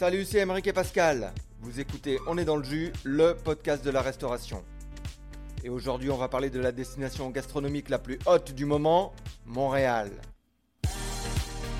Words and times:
Salut, 0.00 0.24
c'est 0.24 0.38
Émeric 0.38 0.66
et 0.66 0.72
Pascal. 0.72 1.30
Vous 1.60 1.78
écoutez 1.78 2.18
On 2.26 2.38
est 2.38 2.46
dans 2.46 2.56
le 2.56 2.64
jus, 2.64 2.90
le 3.04 3.34
podcast 3.34 3.84
de 3.84 3.90
la 3.90 4.00
restauration. 4.00 4.64
Et 5.62 5.68
aujourd'hui, 5.68 6.08
on 6.08 6.16
va 6.16 6.26
parler 6.26 6.48
de 6.48 6.58
la 6.58 6.72
destination 6.72 7.28
gastronomique 7.28 7.90
la 7.90 7.98
plus 7.98 8.18
haute 8.24 8.54
du 8.54 8.64
moment, 8.64 9.12
Montréal. 9.44 10.10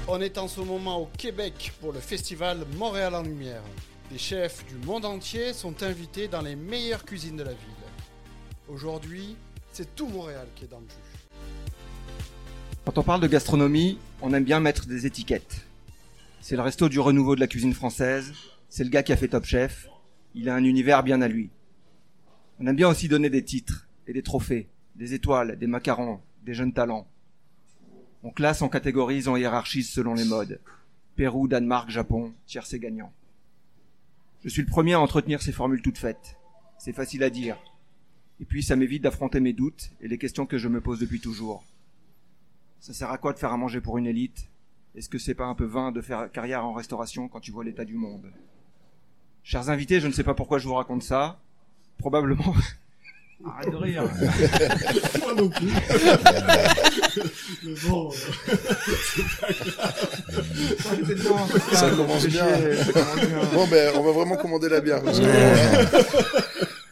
On 0.07 0.21
est 0.21 0.37
en 0.37 0.49
ce 0.49 0.61
moment 0.61 1.01
au 1.01 1.09
Québec 1.17 1.73
pour 1.81 1.95
le 1.95 1.99
festival 1.99 2.67
Montréal 2.77 3.15
en 3.15 3.23
Lumière. 3.23 3.63
Des 4.11 4.19
chefs 4.19 4.67
du 4.67 4.75
monde 4.87 5.07
entier 5.07 5.55
sont 5.55 5.83
invités 5.83 6.29
dans 6.29 6.43
les 6.43 6.57
meilleures 6.57 7.07
cuisines 7.07 7.39
de 7.39 7.45
la 7.45 7.53
ville. 7.53 7.85
Aujourd'hui, 8.69 9.35
c'est 9.73 9.97
tout 9.97 10.09
Montréal 10.09 10.47
qui 10.55 10.65
est 10.65 10.69
dans 10.69 10.81
le 10.81 10.89
jus. 10.89 11.39
Quand 12.85 12.99
on 12.99 13.03
parle 13.03 13.23
de 13.23 13.29
gastronomie, 13.29 13.99
on 14.21 14.35
aime 14.35 14.45
bien 14.45 14.61
mettre 14.61 14.85
des 14.85 15.07
étiquettes. 15.07 15.70
C'est 16.43 16.57
le 16.57 16.63
resto 16.63 16.89
du 16.89 16.99
renouveau 16.99 17.35
de 17.35 17.41
la 17.41 17.47
cuisine 17.47 17.75
française, 17.75 18.33
c'est 18.71 18.83
le 18.83 18.89
gars 18.89 19.03
qui 19.03 19.13
a 19.13 19.17
fait 19.17 19.29
Top 19.29 19.45
Chef, 19.45 19.89
il 20.35 20.49
a 20.49 20.55
un 20.55 20.65
univers 20.65 21.03
bien 21.03 21.21
à 21.21 21.29
lui. 21.29 21.51
On 22.59 22.67
aime 22.67 22.77
bien 22.77 22.89
aussi 22.89 23.09
donner 23.09 23.29
des 23.29 23.45
titres 23.45 23.87
et 24.07 24.15
des 24.15 24.23
trophées, 24.23 24.69
des 24.97 25.13
étoiles, 25.13 25.59
des 25.59 25.67
macarons, 25.67 26.21
des 26.43 26.55
jeunes 26.55 26.73
talents. 26.73 27.07
On 28.23 28.31
classe, 28.31 28.63
on 28.63 28.71
catégorise, 28.71 29.29
on 29.29 29.37
hiérarchise 29.37 29.91
selon 29.91 30.15
les 30.15 30.25
modes. 30.25 30.61
Pérou, 31.15 31.47
Danemark, 31.47 31.91
Japon, 31.91 32.33
tiercé 32.47 32.79
gagnant. 32.79 33.13
Je 34.43 34.49
suis 34.49 34.63
le 34.63 34.69
premier 34.69 34.95
à 34.95 35.01
entretenir 35.01 35.43
ces 35.43 35.53
formules 35.53 35.83
toutes 35.83 35.99
faites. 35.99 36.39
C'est 36.79 36.95
facile 36.95 37.23
à 37.23 37.29
dire. 37.29 37.59
Et 38.41 38.47
puis 38.47 38.63
ça 38.63 38.77
m'évite 38.77 39.03
d'affronter 39.03 39.41
mes 39.41 39.53
doutes 39.53 39.91
et 40.01 40.09
les 40.09 40.17
questions 40.17 40.47
que 40.47 40.57
je 40.57 40.69
me 40.69 40.81
pose 40.81 41.01
depuis 41.01 41.21
toujours. 41.21 41.65
Ça 42.81 42.95
sert 42.95 43.11
à 43.11 43.19
quoi 43.19 43.35
de 43.35 43.39
faire 43.39 43.53
à 43.53 43.59
manger 43.59 43.83
pour 43.83 43.99
une 43.99 44.07
élite? 44.07 44.49
Est-ce 44.97 45.09
que 45.09 45.19
c'est 45.19 45.35
pas 45.35 45.45
un 45.47 45.55
peu 45.55 45.65
vain 45.65 45.93
de 45.93 46.01
faire 46.01 46.31
carrière 46.33 46.65
en 46.65 46.73
restauration 46.73 47.29
quand 47.29 47.41
tu 47.41 47.53
vois 47.53 47.65
l'état 47.65 47.85
du 47.85 47.95
monde? 47.95 48.31
Chers 49.45 49.71
invités, 49.71 50.01
je 50.01 50.07
ne 50.09 50.13
sais 50.13 50.25
pas 50.25 50.35
pourquoi 50.35 50.59
je 50.59 50.67
vous 50.69 50.75
raconte 50.75 51.03
ça. 51.03 51.39
Probablement. 51.99 52.55
Arrête 53.47 53.71
de 53.71 53.77
rire. 53.77 54.03
Moi 55.21 55.35
non 55.35 55.49
plus. 55.49 55.69
Mais 57.65 57.75
bon, 57.89 58.11
Ça 61.73 61.91
commence 61.91 62.27
bien. 62.27 62.45
Bon, 63.55 63.67
ben, 63.69 63.93
on 63.97 64.03
va 64.03 64.13
vraiment 64.13 64.37
commander 64.37 64.69
la 64.69 64.81
bière. 64.83 65.03
parce 65.03 65.19
que- 65.21 65.25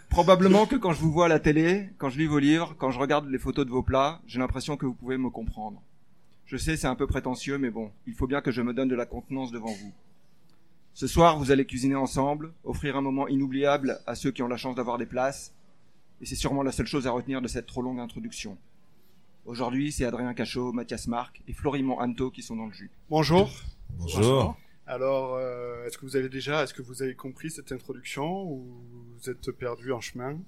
Probablement 0.09 0.65
que 0.67 0.77
quand 0.77 0.93
je 0.95 1.01
vous 1.01 1.13
vois 1.13 1.27
à 1.27 1.29
la 1.29 1.39
télé, 1.39 1.91
quand 1.99 2.09
je 2.09 2.17
lis 2.19 2.27
vos 2.27 2.39
livres, 2.39 2.75
quand 2.79 2.91
je 2.93 2.99
regarde 2.99 3.29
les 3.29 3.39
photos 3.39 3.67
de 3.67 3.71
vos 3.71 3.83
plats, 3.83 4.21
j'ai 4.27 4.39
l'impression 4.39 4.77
que 4.79 4.87
vous 4.87 4.95
pouvez 4.95 5.19
me 5.19 5.29
comprendre. 5.31 5.83
Je 6.49 6.57
sais, 6.57 6.79
c'est 6.79 6.87
un 6.87 6.95
peu 6.95 7.07
prétentieux, 7.07 7.59
mais 7.59 7.69
bon, 7.69 7.93
il 8.07 8.15
faut 8.15 8.27
bien 8.27 8.41
que 8.41 8.51
je 8.51 8.63
me 8.63 8.73
donne 8.73 8.89
de 8.89 8.95
la 8.95 9.05
contenance 9.05 9.53
devant 9.53 9.71
vous. 9.71 9.93
Ce 10.95 11.07
soir, 11.07 11.39
vous 11.39 11.51
allez 11.51 11.67
cuisiner 11.67 11.95
ensemble, 11.95 12.55
offrir 12.65 12.97
un 12.97 13.03
moment 13.03 13.29
inoubliable 13.29 14.01
à 14.07 14.15
ceux 14.15 14.31
qui 14.31 14.43
ont 14.43 14.49
la 14.49 14.57
chance 14.57 14.75
d'avoir 14.75 14.97
des 14.97 15.05
places, 15.05 15.53
et 16.23 16.27
c'est 16.27 16.37
sûrement 16.37 16.63
la 16.63 16.73
seule 16.73 16.87
chose 16.87 17.07
à 17.07 17.11
retenir 17.11 17.43
de 17.43 17.49
cette 17.49 17.67
trop 17.67 17.83
longue 17.83 18.01
introduction. 18.01 18.57
Aujourd'hui, 19.45 19.93
c'est 19.93 20.07
Adrien 20.07 20.33
Cachot, 20.33 20.73
Mathias 20.73 21.07
Marc 21.07 21.43
et 21.49 21.53
Florimond 21.53 22.01
Anto 22.01 22.31
qui 22.31 22.43
sont 22.43 22.57
dans 22.57 22.67
le 22.67 22.73
jus. 22.73 22.91
Bonjour. 23.11 23.51
Bonjour. 23.99 24.57
Alors, 24.87 25.35
euh, 25.35 25.85
est-ce 25.85 25.99
que 25.99 26.07
vous 26.07 26.17
avez 26.17 26.31
déjà, 26.31 26.63
est-ce 26.63 26.73
que 26.73 26.81
vous 26.81 27.03
avez 27.03 27.15
compris 27.15 27.51
cette 27.51 27.73
introduction 27.73 28.51
ou 28.51 28.65
vous 29.19 29.29
êtes 29.29 29.51
perdu 29.53 29.93
en 29.93 30.01
chemin? 30.01 30.39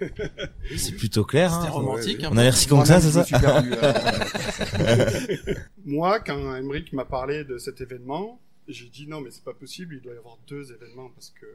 C'est 0.76 0.92
plutôt 0.96 1.24
clair. 1.24 1.50
C'était 1.52 1.66
Hein. 1.68 1.70
romantique. 1.70 2.24
hein. 2.24 2.30
On 2.32 2.36
a 2.36 2.42
l'air 2.42 2.56
si 2.56 2.66
con 2.68 2.82
que 2.82 2.88
ça, 2.88 3.00
c'est 3.00 3.10
ça 3.12 3.24
perdu, 3.24 3.72
euh, 3.82 5.54
Moi, 5.84 6.20
quand 6.20 6.54
Emmerich 6.56 6.92
m'a 6.92 7.04
parlé 7.04 7.44
de 7.44 7.58
cet 7.58 7.80
événement, 7.80 8.40
j'ai 8.68 8.86
dit 8.88 9.06
non, 9.06 9.20
mais 9.20 9.30
c'est 9.30 9.44
pas 9.44 9.54
possible, 9.54 9.94
il 9.94 10.00
doit 10.02 10.14
y 10.14 10.18
avoir 10.18 10.38
deux 10.48 10.72
événements 10.72 11.08
parce 11.10 11.30
que 11.30 11.46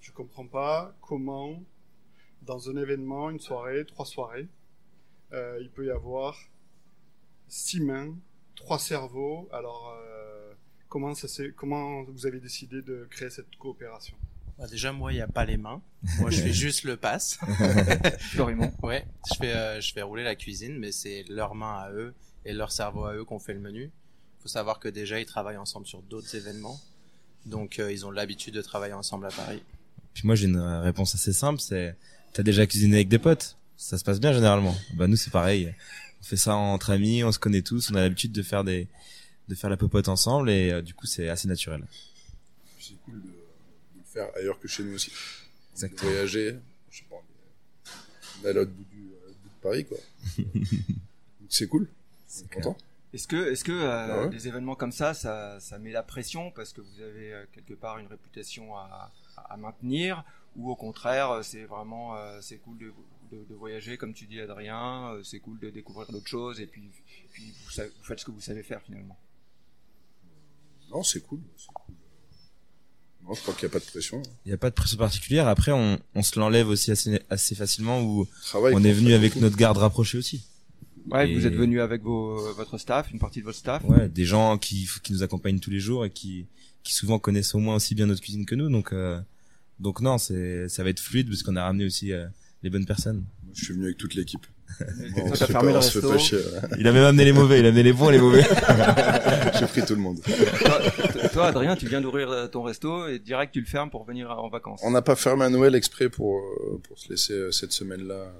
je 0.00 0.12
comprends 0.12 0.46
pas 0.46 0.94
comment, 1.00 1.62
dans 2.42 2.68
un 2.70 2.76
événement, 2.76 3.30
une 3.30 3.40
soirée, 3.40 3.84
trois 3.86 4.06
soirées, 4.06 4.46
euh, 5.32 5.58
il 5.60 5.70
peut 5.70 5.86
y 5.86 5.90
avoir 5.90 6.38
six 7.48 7.80
mains, 7.80 8.14
trois 8.54 8.78
cerveaux. 8.78 9.48
Alors, 9.52 9.96
euh, 9.98 10.52
comment 10.88 11.14
ça 11.14 11.26
s'est- 11.28 11.52
comment 11.56 12.02
vous 12.04 12.26
avez 12.26 12.38
décidé 12.40 12.82
de 12.82 13.06
créer 13.10 13.30
cette 13.30 13.56
coopération? 13.56 14.16
Bah, 14.58 14.66
déjà, 14.68 14.92
moi, 14.92 15.12
il 15.12 15.16
n'y 15.16 15.22
a 15.22 15.26
pas 15.26 15.44
les 15.44 15.56
mains. 15.56 15.82
Moi, 16.18 16.30
je 16.30 16.40
fais 16.40 16.52
juste 16.64 16.84
le 16.84 16.96
pass. 16.96 17.38
Florimond. 18.18 18.72
Ouais, 18.82 19.06
je 19.30 19.34
fais, 19.38 19.54
euh, 19.54 19.80
je 19.80 19.92
fais 19.92 20.02
rouler 20.02 20.24
la 20.24 20.34
cuisine, 20.34 20.78
mais 20.78 20.92
c'est 20.92 21.24
leurs 21.28 21.54
mains 21.54 21.78
à 21.78 21.90
eux 21.90 22.14
et 22.44 22.52
leur 22.52 22.72
cerveau 22.72 23.04
à 23.04 23.14
eux 23.14 23.24
qu'on 23.24 23.38
fait 23.38 23.54
le 23.54 23.60
menu. 23.60 23.90
faut 24.40 24.48
savoir 24.48 24.78
que 24.78 24.88
déjà, 24.88 25.20
ils 25.20 25.26
travaillent 25.26 25.56
ensemble 25.56 25.86
sur 25.86 26.02
d'autres 26.02 26.34
événements. 26.34 26.80
Donc, 27.44 27.78
euh, 27.78 27.92
ils 27.92 28.06
ont 28.06 28.10
l'habitude 28.10 28.54
de 28.54 28.62
travailler 28.62 28.94
ensemble 28.94 29.26
à 29.26 29.30
Paris. 29.30 29.62
Puis 30.14 30.26
moi, 30.26 30.34
j'ai 30.34 30.46
une 30.46 30.56
euh, 30.56 30.80
réponse 30.80 31.14
assez 31.14 31.32
simple, 31.32 31.60
c'est 31.60 31.94
t'as 32.32 32.42
déjà 32.42 32.66
cuisiné 32.66 32.96
avec 32.96 33.08
des 33.08 33.18
potes? 33.18 33.56
Ça 33.76 33.98
se 33.98 34.04
passe 34.04 34.18
bien 34.18 34.32
généralement. 34.32 34.74
Bah 34.94 35.06
nous, 35.06 35.16
c'est 35.16 35.30
pareil. 35.30 35.74
On 36.20 36.24
fait 36.24 36.36
ça 36.38 36.54
entre 36.54 36.90
amis, 36.90 37.22
on 37.22 37.32
se 37.32 37.38
connaît 37.38 37.60
tous, 37.60 37.90
on 37.90 37.94
a 37.94 38.00
l'habitude 38.00 38.32
de 38.32 38.42
faire 38.42 38.64
des 38.64 38.88
de 39.48 39.54
faire 39.54 39.70
la 39.70 39.76
popote 39.76 40.08
ensemble 40.08 40.50
et 40.50 40.72
euh, 40.72 40.82
du 40.82 40.94
coup, 40.94 41.06
c'est 41.06 41.28
assez 41.28 41.46
naturel. 41.46 41.84
C'est 42.80 42.94
cool 43.04 43.22
de, 43.22 43.30
faire 44.16 44.36
ailleurs 44.36 44.58
que 44.58 44.68
chez 44.68 44.82
nous 44.82 44.94
aussi. 44.94 45.12
Exactement. 45.72 46.10
voyager, 46.10 46.56
je 46.90 46.98
sais 46.98 47.04
pas, 47.10 47.22
d'aller 48.42 48.58
à 48.58 48.62
l'autre 48.62 48.72
bout 48.72 48.84
du, 48.84 49.10
à 49.22 49.26
l'autre 49.26 49.38
bout 49.42 49.48
de 49.48 49.62
Paris, 49.62 49.84
quoi. 49.84 49.98
Donc, 50.38 51.50
c'est 51.50 51.68
cool. 51.68 51.88
C'est 52.26 52.50
Content. 52.50 52.76
Est-ce 53.12 53.28
que, 53.28 53.50
est-ce 53.52 53.64
que 53.64 53.72
euh, 53.72 53.88
Ah 53.88 54.22
ouais. 54.24 54.28
des 54.30 54.48
événements 54.48 54.74
comme 54.74 54.92
ça, 54.92 55.14
ça, 55.14 55.58
ça 55.60 55.78
met 55.78 55.92
la 55.92 56.02
pression 56.02 56.50
parce 56.50 56.72
que 56.72 56.80
vous 56.80 57.00
avez 57.00 57.32
euh, 57.32 57.46
quelque 57.52 57.74
part 57.74 57.98
une 57.98 58.08
réputation 58.08 58.76
à, 58.76 59.12
à 59.36 59.56
maintenir, 59.56 60.24
ou 60.56 60.70
au 60.70 60.76
contraire, 60.76 61.30
euh, 61.30 61.42
c'est 61.42 61.64
vraiment, 61.64 62.16
euh, 62.16 62.40
c'est 62.42 62.58
cool 62.58 62.78
de, 62.78 62.92
de, 63.30 63.44
de 63.44 63.54
voyager, 63.54 63.96
comme 63.96 64.12
tu 64.14 64.26
dis 64.26 64.40
Adrien, 64.40 65.12
euh, 65.14 65.22
c'est 65.22 65.40
cool 65.40 65.58
de 65.60 65.70
découvrir 65.70 66.10
d'autres 66.10 66.26
choses, 66.28 66.60
et 66.60 66.66
puis, 66.66 66.90
puis 67.32 67.52
vous, 67.52 67.82
vous 67.98 68.04
faites 68.04 68.18
ce 68.18 68.24
que 68.24 68.30
vous 68.30 68.40
savez 68.40 68.62
faire 68.62 68.82
finalement? 68.82 69.18
Non, 70.90 71.02
c'est 71.02 71.20
cool. 71.20 71.40
c'est 71.56 71.72
cool. 71.72 71.94
Non, 73.26 73.34
je 73.34 73.40
crois 73.40 73.54
qu'il 73.54 73.66
n'y 73.68 73.72
a 73.72 73.72
pas 73.72 73.84
de 73.84 73.90
pression. 73.90 74.22
Il 74.44 74.48
n'y 74.48 74.54
a 74.54 74.56
pas 74.56 74.70
de 74.70 74.74
pression 74.74 74.96
particulière. 74.98 75.48
Après, 75.48 75.72
on, 75.72 75.98
on 76.14 76.22
se 76.22 76.38
l'enlève 76.38 76.68
aussi 76.68 76.90
assez, 76.92 77.20
assez 77.28 77.54
facilement 77.54 78.02
où 78.02 78.26
Travail. 78.44 78.72
on 78.76 78.84
est 78.84 78.92
venu 78.92 79.12
avec 79.14 79.32
beaucoup. 79.32 79.44
notre 79.44 79.56
garde 79.56 79.78
rapprochée 79.78 80.18
aussi. 80.18 80.44
Ouais, 81.10 81.28
Et- 81.30 81.34
vous 81.34 81.46
êtes 81.46 81.54
venu 81.54 81.80
avec 81.80 82.02
vos, 82.02 82.52
votre 82.54 82.78
staff, 82.78 83.10
une 83.12 83.18
partie 83.18 83.40
de 83.40 83.44
votre 83.44 83.58
staff. 83.58 83.82
Ouais, 83.84 84.08
des 84.08 84.24
gens 84.24 84.58
qui, 84.58 84.88
qui 85.02 85.12
nous 85.12 85.22
accompagnent 85.22 85.58
tous 85.60 85.70
les 85.70 85.80
jours 85.80 86.04
et 86.04 86.10
qui, 86.10 86.46
qui 86.84 86.94
souvent 86.94 87.18
connaissent 87.18 87.54
au 87.54 87.58
moins 87.58 87.76
aussi 87.76 87.94
bien 87.94 88.06
notre 88.06 88.20
cuisine 88.22 88.46
que 88.46 88.54
nous. 88.54 88.68
Donc, 88.70 88.92
euh, 88.92 89.20
donc 89.80 90.00
non, 90.00 90.18
c'est, 90.18 90.68
ça 90.68 90.82
va 90.84 90.90
être 90.90 91.00
fluide 91.00 91.28
parce 91.28 91.42
qu'on 91.42 91.56
a 91.56 91.62
ramené 91.64 91.84
aussi 91.84 92.12
euh, 92.12 92.26
les 92.62 92.70
bonnes 92.70 92.86
personnes. 92.86 93.24
Moi, 93.44 93.52
Je 93.54 93.64
suis 93.64 93.74
venu 93.74 93.84
avec 93.86 93.98
toute 93.98 94.14
l'équipe. 94.14 94.46
Bon, 95.14 95.34
fermé 95.34 95.52
pas, 95.52 95.62
le 95.72 95.78
resto. 95.78 96.18
chier. 96.18 96.38
ouais. 96.38 96.68
Il 96.78 96.86
a 96.88 96.92
même 96.92 97.04
amené 97.04 97.24
les 97.24 97.32
mauvais, 97.32 97.60
il 97.60 97.64
a 97.64 97.68
amené 97.68 97.82
les 97.82 97.92
bons 97.92 98.10
et 98.10 98.12
les 98.12 98.18
mauvais. 98.20 98.42
J'ai 99.58 99.66
pris 99.66 99.82
tout 99.86 99.94
le 99.94 100.00
monde. 100.00 100.18
toi, 100.22 100.80
toi, 101.32 101.46
Adrien, 101.46 101.76
tu 101.76 101.86
viens 101.86 102.00
d'ouvrir 102.00 102.30
euh, 102.30 102.46
ton 102.46 102.62
resto 102.62 103.08
et 103.08 103.18
direct 103.18 103.52
tu 103.54 103.60
le 103.60 103.66
fermes 103.66 103.90
pour 103.90 104.04
venir 104.04 104.30
en 104.30 104.48
vacances. 104.48 104.80
On 104.84 104.90
n'a 104.90 105.02
pas 105.02 105.16
fermé 105.16 105.44
à 105.44 105.48
Noël 105.48 105.74
exprès 105.74 106.08
pour, 106.10 106.36
euh, 106.38 106.78
pour 106.86 106.98
se 106.98 107.08
laisser 107.08 107.32
euh, 107.32 107.50
cette 107.52 107.72
semaine-là. 107.72 108.14
euh, 108.14 108.30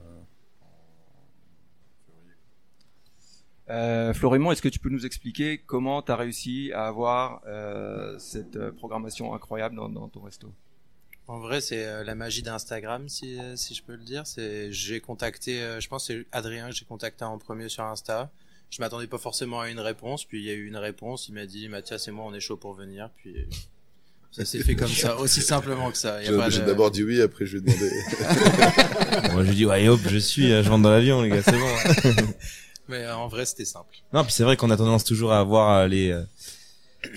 Euh, 3.69 4.15
Florimond, 4.15 4.53
est-ce 4.53 4.63
que 4.63 4.69
tu 4.69 4.79
peux 4.79 4.91
nous 4.91 5.07
expliquer 5.07 5.59
comment 5.59 6.01
tu 6.01 6.13
as 6.13 6.17
réussi 6.17 6.71
à 6.73 6.87
avoir 6.87 7.41
euh, 7.49 8.17
cette 8.19 8.55
euh, 8.55 8.71
programmation 8.71 9.35
incroyable 9.35 9.75
dans, 9.75 9.89
dans 9.89 10.09
ton 10.09 10.21
resto? 10.21 10.53
En 11.29 11.41
vrai, 11.41 11.61
c'est 11.61 11.85
euh, 11.85 12.05
la 12.05 12.15
magie 12.15 12.43
d'Instagram, 12.43 13.09
si, 13.09 13.39
euh, 13.39 13.57
si 13.57 13.75
je 13.75 13.83
peux 13.83 13.93
le 13.95 14.05
dire. 14.05 14.23
C'est, 14.27 14.73
j'ai 14.73 15.01
contacté, 15.01 15.61
euh, 15.61 15.81
je 15.81 15.89
pense 15.89 16.07
que 16.07 16.13
c'est 16.15 16.27
Adrien 16.31 16.69
que 16.71 16.75
j'ai 16.75 16.85
contacté 16.85 17.25
en 17.25 17.37
premier 17.39 17.69
sur 17.69 17.83
Insta. 17.85 18.31
Je 18.71 18.81
m'attendais 18.81 19.07
pas 19.09 19.19
forcément 19.19 19.61
à 19.61 19.69
une 19.69 19.81
réponse, 19.81 20.25
puis 20.25 20.39
il 20.41 20.45
y 20.45 20.51
a 20.51 20.55
eu 20.55 20.67
une 20.67 20.77
réponse. 20.77 21.29
Il 21.29 21.35
m'a 21.35 21.47
dit, 21.47 21.69
Mathias 21.69 22.07
et 22.07 22.11
moi, 22.13 22.25
on 22.29 22.35
est 22.35 22.41
chaud 22.41 22.57
pour 22.57 22.75
venir. 22.75 23.11
Puis 23.17 23.35
ça 24.31 24.45
s'est 24.45 24.63
fait 24.63 24.77
comme 24.77 24.89
ça, 24.89 25.17
aussi 25.19 25.41
simplement 25.43 25.91
que 25.91 25.99
ça. 25.99 26.23
Il 26.23 26.27
y 26.27 26.29
a 26.29 26.33
J'ai 26.33 26.37
pas 26.39 26.51
j'ai 26.51 26.61
de- 26.61 26.67
d'abord 26.67 26.91
dit 26.93 27.03
oui, 27.03 27.21
après 27.21 27.45
je 27.47 27.59
lui 27.59 27.71
ai 27.73 27.75
demandé. 27.75 27.91
Moi, 29.33 29.43
je 29.45 29.49
lui 29.49 29.57
dis, 29.57 29.67
ouais, 29.67 29.89
hop, 29.89 30.01
je 30.09 30.19
suis, 30.19 30.49
je 30.49 30.69
rentre 30.69 30.83
dans 30.83 30.91
l'avion, 30.91 31.23
les 31.23 31.31
gars, 31.31 31.43
c'est 31.43 31.59
bon. 31.59 32.27
Mais 32.89 33.05
euh, 33.05 33.17
en 33.17 33.27
vrai, 33.29 33.47
c'était 33.47 33.65
simple. 33.65 33.97
Non, 34.13 34.23
puis 34.23 34.33
c'est 34.33 34.45
vrai 34.45 34.57
qu'on 34.57 34.71
a 34.71 34.77
tendance 34.77 35.03
toujours 35.05 35.33
à 35.33 35.41
avoir 35.41 35.71
euh, 35.79 35.89
les, 35.89 36.13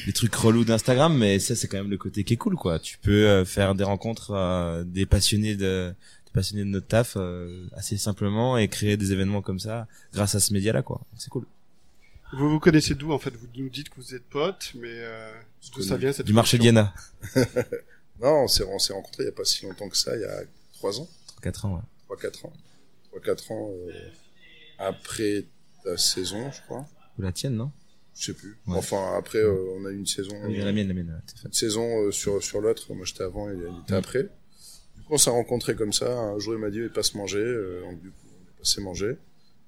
les 0.06 0.14
trucs 0.14 0.34
relous 0.36 0.66
d'Instagram, 0.66 1.18
mais 1.18 1.40
ça, 1.40 1.56
c'est 1.56 1.68
quand 1.68 1.78
même 1.78 1.90
le 1.90 1.98
côté 1.98 2.24
qui 2.24 2.34
est 2.34 2.38
cool, 2.38 2.56
quoi. 2.56 2.80
Tu 2.80 2.98
peux 2.98 3.28
euh, 3.28 3.46
faire 3.46 3.76
des 3.76 3.84
rencontres, 3.84 4.32
euh, 4.32 4.84
des 4.84 5.06
passionnés 5.06 5.56
de, 5.56 5.94
des 6.26 6.32
passionnés 6.34 6.64
de 6.64 6.70
notre 6.70 6.88
taf, 6.88 7.16
euh, 7.18 7.68
assez 7.74 7.98
simplement, 7.98 8.58
et 8.58 8.68
créer 8.68 8.98
des 8.98 9.12
événements 9.12 9.42
comme 9.42 9.60
ça, 9.60 9.88
grâce 10.14 10.36
à 10.36 10.40
ce 10.40 10.54
média-là, 10.54 10.82
quoi. 10.82 11.02
C'est 11.18 11.30
cool. 11.30 11.46
Vous 12.32 12.50
vous 12.50 12.60
connaissez 12.60 12.94
d'où 12.94 13.12
en 13.12 13.20
fait? 13.20 13.36
Vous 13.36 13.48
nous 13.56 13.70
dites 13.70 13.90
que 13.90 13.96
vous 13.96 14.14
êtes 14.14 14.26
potes, 14.26 14.74
mais 14.76 14.88
euh, 14.92 15.32
d'où 15.74 15.82
ça 15.82 15.98
vient 15.98 16.12
cette 16.12 16.28
Du 16.28 16.34
marché 16.34 16.60
Diana. 16.60 16.94
non, 18.22 18.44
on 18.44 18.48
s'est, 18.48 18.64
on 18.64 18.78
s'est 18.78 18.94
rencontrés 18.94 19.24
il 19.24 19.26
n'y 19.28 19.32
a 19.32 19.36
pas 19.36 19.46
si 19.46 19.66
longtemps 19.66 19.90
que 19.90 19.98
ça, 19.98 20.16
il 20.16 20.22
y 20.22 20.26
a 20.26 20.44
3 20.74 21.02
ans, 21.02 21.10
4 21.42 21.66
ans, 21.66 21.84
ouais. 22.10 22.16
3-4 22.16 22.46
ans. 22.46 22.54
3-4 23.16 23.54
ans 23.54 23.72
euh, 23.72 24.10
après 24.78 25.46
ta 25.84 25.98
saison, 25.98 26.52
je 26.52 26.62
crois. 26.62 26.86
Ou 27.18 27.24
la 27.24 27.32
tienne, 27.32 27.56
non? 27.56 27.72
Je 28.20 28.26
sais 28.26 28.34
plus. 28.34 28.58
Ouais. 28.68 28.76
Enfin, 28.78 29.14
après, 29.18 29.40
euh, 29.40 29.56
on 29.80 29.86
a 29.86 29.92
eu 29.92 29.98
une 29.98 30.06
saison, 30.06 30.36
Oui, 30.46 30.58
la 30.58 30.74
mienne, 30.74 30.90
la 30.90 30.94
mienne. 30.94 31.08
ouais, 31.10 31.42
une 31.46 31.54
saison 31.54 32.02
euh, 32.04 32.12
sur 32.12 32.44
sur 32.44 32.60
l'autre. 32.60 32.94
Moi, 32.94 33.06
j'étais 33.06 33.24
avant 33.24 33.50
et 33.50 33.54
il 33.56 33.82
était 33.84 33.96
après. 33.96 34.24
Du 34.24 35.04
coup, 35.04 35.14
on 35.14 35.18
s'est 35.18 35.30
rencontrés 35.30 35.76
comme 35.76 35.94
ça. 35.94 36.12
Un 36.18 36.38
jour, 36.40 36.54
il 36.54 36.60
m'a 36.60 36.70
dit, 36.70 36.80
il 36.80 36.90
passe 36.90 37.16
manger. 37.16 37.40
euh, 37.40 37.82
donc, 37.82 38.02
du 38.02 38.10
coup, 38.10 38.18
on 38.28 38.44
est 38.50 38.58
passé 38.60 38.82
manger. 38.82 39.16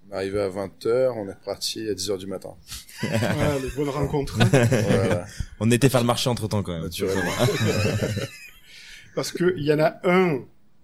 On 0.09 0.13
est 0.13 0.17
arrivé 0.17 0.41
à 0.41 0.49
20h, 0.49 1.13
on 1.15 1.29
est 1.29 1.33
reparti 1.33 1.87
à 1.87 1.93
10h 1.93 2.17
du 2.17 2.27
matin. 2.27 2.53
Ouais, 3.03 3.59
les 3.63 3.69
bonnes 3.75 3.89
rencontres. 3.89 4.37
voilà, 4.51 5.25
On 5.61 5.71
était 5.71 5.87
faire 5.89 6.01
le 6.01 6.07
marché 6.07 6.29
entre 6.29 6.47
temps 6.49 6.61
quand 6.63 6.73
même. 6.73 6.83
naturellement. 6.83 7.31
Parce 9.15 9.31
que 9.31 9.53
il 9.57 9.63
y 9.63 9.73
en 9.73 9.79
a 9.79 9.99
un, 10.03 10.39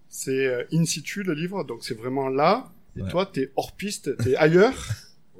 c'est 0.08 0.46
euh, 0.46 0.64
in 0.72 0.84
situ 0.84 1.22
le 1.22 1.34
livre, 1.34 1.64
donc 1.64 1.84
c'est 1.84 1.94
vraiment 1.96 2.28
là. 2.28 2.70
Et 2.96 3.02
Ouais. 3.02 3.10
toi, 3.10 3.26
t'es 3.32 3.52
hors 3.56 3.72
piste, 3.76 4.16
t'es 4.18 4.34
ailleurs. 4.36 4.74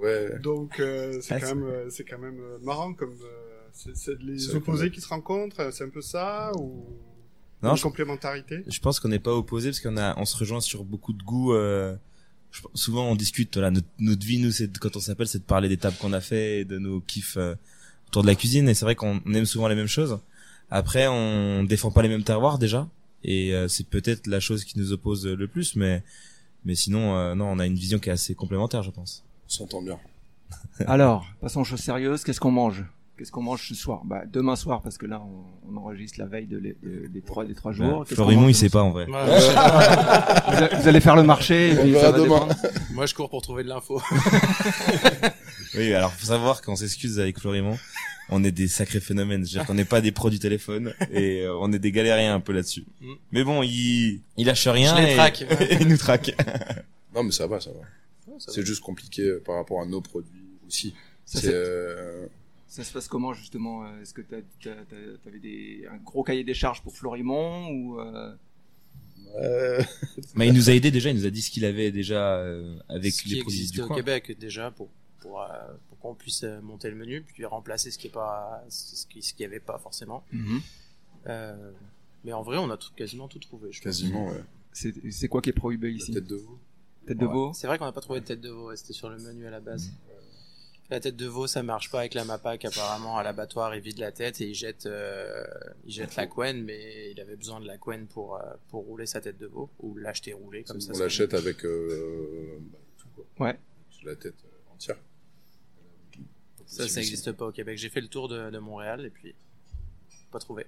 Ouais. 0.03 0.39
Donc 0.41 0.79
euh, 0.81 1.19
c'est 1.21 1.35
Ah, 1.35 1.41
quand 1.41 1.55
même, 1.55 1.65
euh, 1.65 1.91
c'est 1.91 2.05
quand 2.05 2.19
même 2.19 2.39
euh, 2.41 2.59
marrant 2.63 2.95
comme 2.95 3.13
euh, 3.13 3.69
c'est 3.73 3.97
c'est 3.97 4.21
les 4.23 4.55
opposés 4.55 4.91
qui 4.91 5.01
se 5.01 5.09
rencontrent. 5.09 5.61
euh, 5.61 5.71
C'est 5.73 5.85
un 5.85 5.89
peu 5.89 6.03
ça 6.03 6.53
ou 6.59 6.85
Non, 7.63 7.71
une 7.73 7.77
je- 7.77 7.83
complémentarité? 7.83 8.63
Je 8.67 8.79
pense 8.81 9.01
qu'on 9.01 9.09
n'est 9.09 9.19
pas 9.19 9.35
opposés 9.35 9.71
parce 9.71 9.81
qu'on 9.81 9.97
a, 9.97 10.17
on 10.19 10.25
se 10.25 10.37
rejoint 10.37 10.61
sur 10.61 10.85
beaucoup 10.85 11.13
de 11.13 11.23
goûts. 11.23 11.53
Euh, 11.55 11.97
je 12.53 12.63
pense- 12.63 12.71
souvent, 12.75 13.11
on 13.11 13.17
discute. 13.17 13.55
Voilà, 13.57 13.71
notre, 13.73 13.89
notre 13.99 14.25
vie, 14.25 14.39
nous, 14.39 14.53
c'est 14.53 14.69
de- 14.69 14.79
quand 14.79 14.95
on 14.97 15.01
s'appelle, 15.01 15.27
c'est 15.29 15.41
de 15.41 15.45
parler 15.45 15.69
des 15.69 15.77
tables 15.77 15.97
qu'on 15.97 16.13
a 16.13 16.21
fait 16.21 16.61
et 16.61 16.65
de 16.65 16.79
nos 16.79 17.01
kiffs 17.01 17.37
euh, 17.37 17.55
autour 18.09 18.23
de 18.23 18.29
la 18.29 18.35
cuisine. 18.37 18.69
Et 18.69 18.75
c'est 18.75 18.85
vrai 18.85 18.95
qu'on 18.95 19.21
aime 19.35 19.47
souvent 19.47 19.69
les 19.69 19.75
mêmes 19.75 19.87
choses. 19.89 20.19
Après, 20.71 21.07
on 21.09 21.65
défend 21.65 21.91
pas 21.91 22.03
les 22.03 22.09
mêmes 22.09 22.23
terroirs 22.25 22.59
déjà, 22.59 22.89
et 23.25 23.55
euh, 23.55 23.69
c'est 23.69 23.89
peut-être 23.89 24.27
la 24.29 24.39
chose 24.39 24.65
qui 24.65 24.79
nous 24.79 24.93
oppose 24.93 25.27
le 25.27 25.49
plus. 25.49 25.75
Mais, 25.77 26.03
mais 26.65 26.75
sinon, 26.75 27.17
euh, 27.17 27.35
non, 27.35 27.47
on 27.47 27.59
a 27.59 27.67
une 27.67 27.75
vision 27.75 27.99
qui 27.99 28.11
est 28.11 28.13
assez 28.13 28.35
complémentaire, 28.35 28.83
je 28.83 28.91
pense. 28.91 29.25
On 29.49 29.51
s'entend 29.51 29.83
bien. 29.83 29.99
Alors, 30.87 31.27
passons 31.41 31.61
aux 31.63 31.65
choses 31.65 31.81
sérieuses. 31.81 32.23
Qu'est-ce 32.25 32.41
qu'on 32.41 32.51
mange? 32.51 32.85
Qu'est-ce 33.17 33.33
qu'on 33.33 33.43
mange 33.43 33.67
ce 33.69 33.75
soir? 33.75 34.03
Bah, 34.05 34.23
demain 34.33 34.55
soir, 34.55 34.81
parce 34.81 34.97
que 34.97 35.05
là, 35.07 35.21
on, 35.21 35.73
on 35.73 35.77
enregistre 35.77 36.21
la 36.21 36.27
veille 36.27 36.47
de 36.47 36.57
les- 36.57 36.77
de- 36.83 37.09
des 37.09 37.21
trois 37.21 37.45
des 37.45 37.55
trois 37.55 37.73
jours. 37.73 37.87
Ouais, 38.01 38.05
Qu'est-ce 38.07 38.21
qu'on 38.21 38.27
Florimond, 38.27 38.49
il 38.49 38.55
sait 38.55 38.69
pas 38.71 38.83
en 38.83 38.91
vrai. 38.91 39.07
Vous 39.07 40.89
allez 40.89 41.01
faire 41.01 41.17
le 41.17 41.25
marché. 41.25 41.73
et 41.73 41.77
puis 41.77 41.95
ça 41.95 42.13
va 42.13 42.19
demain. 42.19 42.23
dépendre. 42.47 42.55
Moi, 42.93 43.07
je 43.07 43.15
cours 43.15 43.29
pour 43.29 43.43
trouver 43.43 43.65
de 43.65 43.69
l'info. 43.69 44.01
Oui, 45.75 45.93
alors 45.93 46.13
faut 46.15 46.27
savoir 46.27 46.63
qu'on 46.63 46.77
s'excuse 46.77 47.21
avec 47.21 47.39
Florimond, 47.39 47.77
on 48.31 48.43
est 48.43 48.51
des 48.51 48.69
sacrés 48.69 49.01
phénomènes. 49.01 49.45
C'est-à-dire 49.45 49.67
qu'on 49.67 49.75
n'est 49.75 49.85
pas 49.85 50.01
des 50.01 50.13
pros 50.13 50.31
du 50.31 50.39
téléphone 50.39 50.95
et 51.13 51.43
euh, 51.43 51.55
on 51.61 51.71
est 51.75 51.79
des 51.79 51.93
galériens 51.93 52.35
un 52.35 52.41
peu 52.41 52.53
là-dessus. 52.55 52.85
Mm. 53.03 53.13
Mais 53.33 53.45
bon, 53.45 53.63
il, 53.63 54.23
il 54.39 54.47
lâche 54.47 54.67
rien. 54.67 54.97
Je 54.97 55.03
les 55.03 55.13
et- 55.13 55.15
traque. 55.17 55.43
et 55.43 55.77
il 55.83 55.89
nous 55.89 55.99
traque. 55.99 56.35
Non, 57.15 57.23
mais 57.23 57.33
ça 57.33 57.47
va, 57.47 57.61
ça 57.61 57.71
va. 57.71 57.81
C'est 58.39 58.65
juste 58.67 58.83
compliqué 58.83 59.23
euh, 59.23 59.43
par 59.45 59.57
rapport 59.57 59.81
à 59.83 59.87
nos 59.87 60.01
produits 60.01 60.45
aussi. 60.67 60.95
Ça, 61.25 61.41
C'est, 61.41 61.53
euh, 61.53 62.27
Ça 62.69 62.85
se 62.85 62.93
passe 62.93 63.09
comment 63.09 63.33
justement 63.35 63.85
euh, 63.87 64.01
Est-ce 64.03 64.15
que 64.15 64.23
t'avais 64.23 65.39
des 65.41 65.87
un 65.91 65.97
gros 65.99 66.23
cahier 66.23 66.45
des 66.45 66.55
charges 66.55 66.83
pour 66.83 66.95
ou 67.71 68.01
euh, 68.01 68.35
ouais, 69.35 69.87
Mais 70.35 70.49
il 70.49 70.55
nous 70.55 70.71
a 70.71 70.75
aidé 70.75 70.91
déjà. 70.91 71.11
Il 71.11 71.17
nous 71.17 71.27
a 71.27 71.31
dit 71.31 71.43
ce 71.43 71.51
qu'il 71.51 71.65
avait 71.65 71.91
déjà 71.91 72.37
euh, 72.39 72.79
avec 72.89 73.13
ce 73.13 73.23
qui 73.23 73.29
les 73.31 73.41
produits 73.43 73.59
existe 73.59 73.75
du 73.75 73.83
au 73.83 73.87
coin. 73.87 73.97
Québec 73.97 74.37
déjà 74.39 74.71
pour 74.71 74.89
pour, 75.21 75.45
pour 75.89 75.99
qu'on 75.99 76.15
puisse 76.15 76.45
monter 76.63 76.89
le 76.91 76.97
menu 76.97 77.23
puis 77.23 77.45
remplacer 77.45 77.91
ce 77.91 77.99
qui 77.99 78.07
est 78.07 78.11
pas 78.11 78.65
ce 78.69 79.07
qui 79.07 79.23
ce 79.23 79.35
qui 79.35 79.43
y 79.43 79.47
avait 79.47 79.61
pas 79.61 79.79
forcément. 79.79 80.25
Euh, 81.27 81.73
mais 82.25 82.33
en 82.33 82.43
vrai, 82.43 82.57
on 82.59 82.71
a 82.71 82.77
tout- 82.77 82.93
quasiment 82.97 83.29
tout 83.29 83.39
trouvé. 83.39 83.71
Je 83.73 83.79
pense. 83.79 83.85
quasiment, 83.85 84.29
ouais. 84.29 84.43
c'est 84.73 85.29
quoi 85.29 85.43
qui 85.43 85.51
est 85.51 85.55
prohibé 85.55 85.91
La 85.91 85.97
ici 85.97 86.13
tête 86.13 86.27
de 86.27 86.37
veau. 86.37 86.59
Tête 87.09 87.19
de 87.19 87.27
Ouais. 87.27 87.33
veau 87.33 87.53
C'est 87.55 87.67
vrai 87.67 87.79
qu'on 87.79 87.87
n'a 87.87 87.93
pas 87.93 88.01
trouvé 88.01 88.21
de 88.21 88.27
tête 88.27 88.41
de 88.41 88.51
veau, 88.51 88.75
c'était 88.77 88.93
sur 88.93 89.09
le 89.09 89.19
menu 89.19 89.47
à 89.47 89.51
la 89.51 89.61
base. 89.61 89.91
La 90.91 91.01
tête 91.01 91.17
de 91.17 91.27
veau, 91.27 91.47
ça 91.47 91.63
marche 91.63 91.91
pas 91.91 92.01
avec 92.01 92.15
la 92.15 92.25
MAPAC. 92.25 92.65
Apparemment, 92.65 93.19
à 93.19 93.23
l'abattoir, 93.23 93.75
il 93.75 93.83
vide 93.83 93.99
la 93.99 94.11
tête 94.13 94.41
et 94.41 94.49
il 94.49 94.55
jette, 94.55 94.87
euh, 94.87 95.45
il 95.85 95.93
jette 95.93 96.17
la 96.17 96.27
couenne, 96.27 96.63
mais 96.65 97.11
il 97.11 97.21
avait 97.21 97.37
besoin 97.37 97.61
de 97.61 97.67
la 97.67 97.77
couenne 97.77 98.07
pour, 98.07 98.37
euh, 98.37 98.41
pour 98.69 98.85
rouler 98.85 99.05
sa 99.05 99.21
tête 99.21 99.39
de 99.39 99.47
veau, 99.47 99.69
ou 99.81 99.97
l'acheter 99.97 100.33
roulée, 100.33 100.65
comme 100.65 100.81
ça. 100.81 100.93
on 100.95 100.99
l'achète 100.99 101.35
avec 101.35 101.65
euh, 101.67 102.59
bah, 102.73 102.79
tout, 102.97 103.09
quoi. 103.15 103.47
Ouais. 103.47 103.59
Sur 103.91 104.09
la 104.09 104.17
tête 104.17 104.35
euh, 104.45 104.75
entière. 104.75 104.97
Ça, 106.65 106.89
ça 106.89 107.01
existe 107.01 107.33
pas 107.33 107.47
au 107.47 107.53
Québec. 107.53 107.77
J'ai 107.79 107.89
fait 107.91 108.01
le 108.03 108.09
tour 108.09 108.29
de, 108.29 108.51
de 108.51 108.59
Montréal 108.59 109.05
et 109.05 109.11
puis, 109.11 109.35
pas 110.31 110.39
trouvé. 110.39 110.67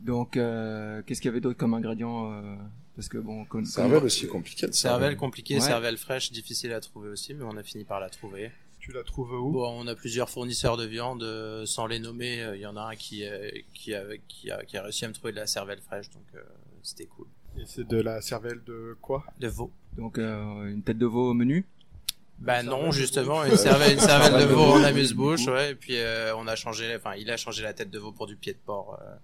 Donc, 0.00 0.36
euh, 0.36 1.02
qu'est-ce 1.02 1.20
qu'il 1.22 1.28
y 1.28 1.32
avait 1.32 1.40
d'autre 1.40 1.58
comme 1.58 1.72
ingrédients 1.74 2.30
euh, 2.32 2.56
Parce 2.96 3.08
que 3.08 3.18
bon, 3.18 3.44
comme, 3.44 3.64
Cervelle 3.64 3.94
comme- 3.98 4.04
aussi 4.06 4.26
compliqué 4.28 4.66
de 4.66 4.72
Cervelle 4.72 5.16
compliquée, 5.16 5.54
Ouais. 5.54 5.60
cervelle 5.60 5.96
fraîche, 5.98 6.30
difficile 6.30 6.72
à 6.72 6.80
trouver 6.80 7.08
aussi, 7.08 7.34
mais 7.34 7.44
on 7.44 7.56
a 7.56 7.62
fini 7.62 7.84
par 7.84 7.98
la 8.00 8.08
trouver. 8.08 8.52
Tu 8.78 8.92
la 8.92 9.02
trouves 9.02 9.32
où? 9.32 9.50
Bon, 9.52 9.68
on 9.80 9.86
a 9.88 9.94
plusieurs 9.94 10.28
fournisseurs 10.30 10.76
de 10.76 10.84
viande, 10.84 11.22
euh, 11.22 11.64
sans 11.66 11.86
les 11.86 11.98
nommer. 11.98 12.42
euh, 12.42 12.54
Il 12.56 12.60
y 12.60 12.66
en 12.66 12.76
a 12.76 12.82
un 12.82 12.94
qui, 12.96 13.24
euh, 13.26 13.50
qui, 13.72 13.94
a, 13.94 14.04
qui, 14.28 14.50
a, 14.50 14.64
qui 14.64 14.76
a 14.76 14.82
réussi 14.82 15.04
à 15.06 15.08
me 15.08 15.14
trouver 15.14 15.32
de 15.32 15.38
la 15.38 15.46
cervelle 15.46 15.80
fraîche, 15.80 16.10
donc 16.10 16.22
euh, 16.34 16.42
c'était 16.82 17.06
cool. 17.06 17.26
Et 17.58 17.62
c'est 17.66 17.86
de 17.86 18.00
la 18.00 18.20
cervelle 18.20 18.62
de 18.64 18.96
quoi? 19.00 19.24
De 19.40 19.48
veau. 19.48 19.70
donc 19.96 20.18
euh, 20.18 20.66
une 20.66 20.82
tête 20.82 20.98
de 20.98 21.06
veau 21.06 21.30
au 21.30 21.34
menu? 21.34 21.64
Bah 22.38 22.62
Une 22.62 22.68
non, 22.68 22.90
justement, 22.92 23.44
une 23.44 23.56
cervelle, 23.56 23.94
une 23.94 24.00
cervelle 24.00 24.40
de 24.40 24.52
veau 24.52 24.60
en 24.72 24.82
amuse-bouche, 24.84 25.46
ouais. 25.46 25.70
Et 25.70 25.74
puis 25.76 25.96
euh, 25.96 26.34
on 26.36 26.46
a 26.46 26.56
changé, 26.56 26.94
enfin, 26.96 27.14
il 27.14 27.30
a 27.30 27.36
changé 27.36 27.62
la 27.62 27.72
tête 27.72 27.90
de 27.90 27.98
veau 27.98 28.12
pour 28.12 28.26
du 28.26 28.36
pied 28.36 28.52
de 28.52 28.58
porc 28.58 28.98
euh, 29.00 29.14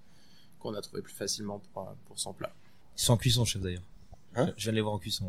qu'on 0.60 0.74
a 0.74 0.80
trouvé 0.80 1.02
plus 1.02 1.12
facilement 1.12 1.60
pour, 1.74 1.92
pour 2.06 2.18
son 2.18 2.32
plat. 2.32 2.52
Ils 3.00 3.04
sont 3.04 3.14
en 3.14 3.16
cuisson, 3.16 3.46
chef 3.46 3.62
d'ailleurs. 3.62 3.82
Hein 4.36 4.52
je 4.58 4.64
viens 4.64 4.72
de 4.72 4.76
les 4.76 4.82
voir 4.82 4.94
en 4.94 4.98
cuisson. 4.98 5.24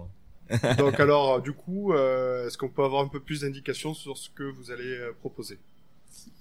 ouais. 0.50 0.75
Donc 0.77 1.00
alors, 1.00 1.35
euh, 1.35 1.39
du 1.39 1.53
coup, 1.53 1.94
euh, 1.94 2.45
est-ce 2.45 2.57
qu'on 2.57 2.68
peut 2.68 2.83
avoir 2.83 3.01
un 3.01 3.07
peu 3.07 3.21
plus 3.21 3.41
d'indications 3.41 3.94
sur 3.94 4.18
ce 4.18 4.29
que 4.29 4.44
vous 4.44 4.71
allez 4.71 4.89
euh, 4.89 5.13
proposer? 5.19 5.57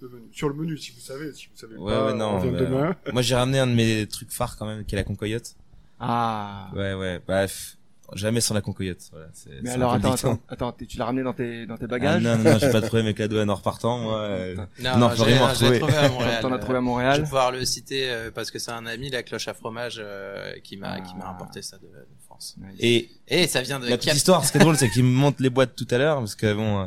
Le 0.01 0.09
menu. 0.09 0.27
Sur 0.33 0.49
le 0.49 0.55
menu, 0.57 0.77
si 0.77 0.91
vous 0.91 1.01
savez, 1.01 1.33
si 1.33 1.47
vous 1.47 1.57
savez 1.57 1.77
Ouais, 1.77 1.93
pas, 1.93 2.07
ouais, 2.07 2.15
non, 2.15 2.41
bah, 2.41 2.59
demain. 2.59 2.97
Moi, 3.13 3.23
j'ai 3.23 3.37
ramené 3.37 3.61
un 3.61 3.69
de 3.69 3.75
mes 3.75 4.07
trucs 4.09 4.33
phares 4.33 4.57
quand 4.57 4.67
même, 4.67 4.85
qui 4.85 4.97
est 4.97 4.99
la 4.99 5.05
concoyote. 5.05 5.55
Ah. 6.01 6.71
Ouais, 6.75 6.95
ouais. 6.95 7.21
Bref, 7.25 7.77
jamais 8.15 8.41
sans 8.41 8.55
la 8.55 8.61
concoyote. 8.61 8.99
Voilà, 9.13 9.27
c'est- 9.33 9.51
Mais 9.63 9.71
c'est 9.71 9.75
alors 9.77 9.93
attends, 9.93 10.13
attends, 10.13 10.39
attends, 10.49 10.73
tu 10.87 10.97
l'as 10.99 11.05
ramené 11.05 11.23
dans 11.23 11.33
tes 11.33 11.67
dans 11.67 11.77
tes 11.77 11.85
Ah, 11.85 11.89
bagages 11.89 12.23
non, 12.23 12.37
non, 12.39 12.45
non, 12.53 12.59
j'ai 12.59 12.71
pas 12.71 12.81
de 12.81 12.87
problème 12.87 13.07
avec 13.07 13.19
la 13.19 13.29
douane 13.29 13.51
en 13.51 13.55
repartant, 13.55 13.99
moi. 13.99 14.19
euh, 14.21 14.57
Non, 14.81 14.97
Non, 14.99 15.11
j'ai 15.17 15.37
retrouvé. 15.39 15.79
trouvé 15.79 15.97
à 15.97 16.09
Montréal. 16.09 16.43
T'en 16.43 16.53
as 16.53 16.59
trouvé 16.59 16.75
à 16.75 16.81
Je 16.81 16.85
vais 16.85 16.91
Montréal. 16.91 17.23
pouvoir 17.23 17.53
le 17.53 17.65
citer 17.65 18.11
euh, 18.11 18.31
parce 18.31 18.51
que 18.51 18.59
c'est 18.59 18.73
un 18.73 18.87
ami, 18.87 19.11
la 19.11 19.23
cloche 19.23 19.49
à 19.49 19.55
fromage, 19.55 19.97
euh, 20.03 20.53
qui 20.65 20.77
m'a 20.77 21.01
qui 21.01 21.15
m'a 21.17 21.25
Ah. 21.27 21.31
apporté 21.31 21.63
ça 21.63 21.77
de, 21.79 21.83
de 21.87 22.07
France. 22.27 22.57
Et 22.79 23.09
Et 23.29 23.47
ça 23.47 23.63
vient 23.63 23.79
de 23.81 23.87
la 23.89 23.97
petite 23.99 24.15
histoire, 24.15 24.45
ce 24.45 24.53
qui 24.53 24.59
est 24.59 24.61
drôle, 24.61 24.77
c'est 24.77 24.91
qu'il 24.91 25.05
me 25.05 25.11
montre 25.11 25.43
les 25.43 25.51
boîtes 25.51 25.75
tout 25.77 25.89
à 25.91 25.99
l'heure, 25.99 26.19
parce 26.19 26.35
que 26.35 26.53
bon, 26.53 26.81
euh, 26.83 26.87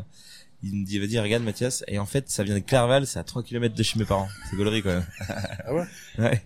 il 0.63 0.75
me 0.75 0.85
dit, 0.85 0.97
vas-y, 0.99 1.19
regarde 1.19 1.43
Mathias, 1.43 1.83
et 1.87 1.99
en 1.99 2.05
fait, 2.05 2.29
ça 2.29 2.43
vient 2.43 2.55
de 2.55 2.59
Clerval, 2.59 3.05
c'est 3.05 3.19
à 3.19 3.23
3 3.23 3.43
km 3.43 3.75
de 3.75 3.83
chez 3.83 3.99
mes 3.99 4.05
parents. 4.05 4.29
C'est 4.49 4.55
gaulerie, 4.55 4.81
quand 4.81 4.89
même. 4.93 5.05
Ah 5.65 5.73
ouais 5.73 5.83
Ouais. 6.19 6.45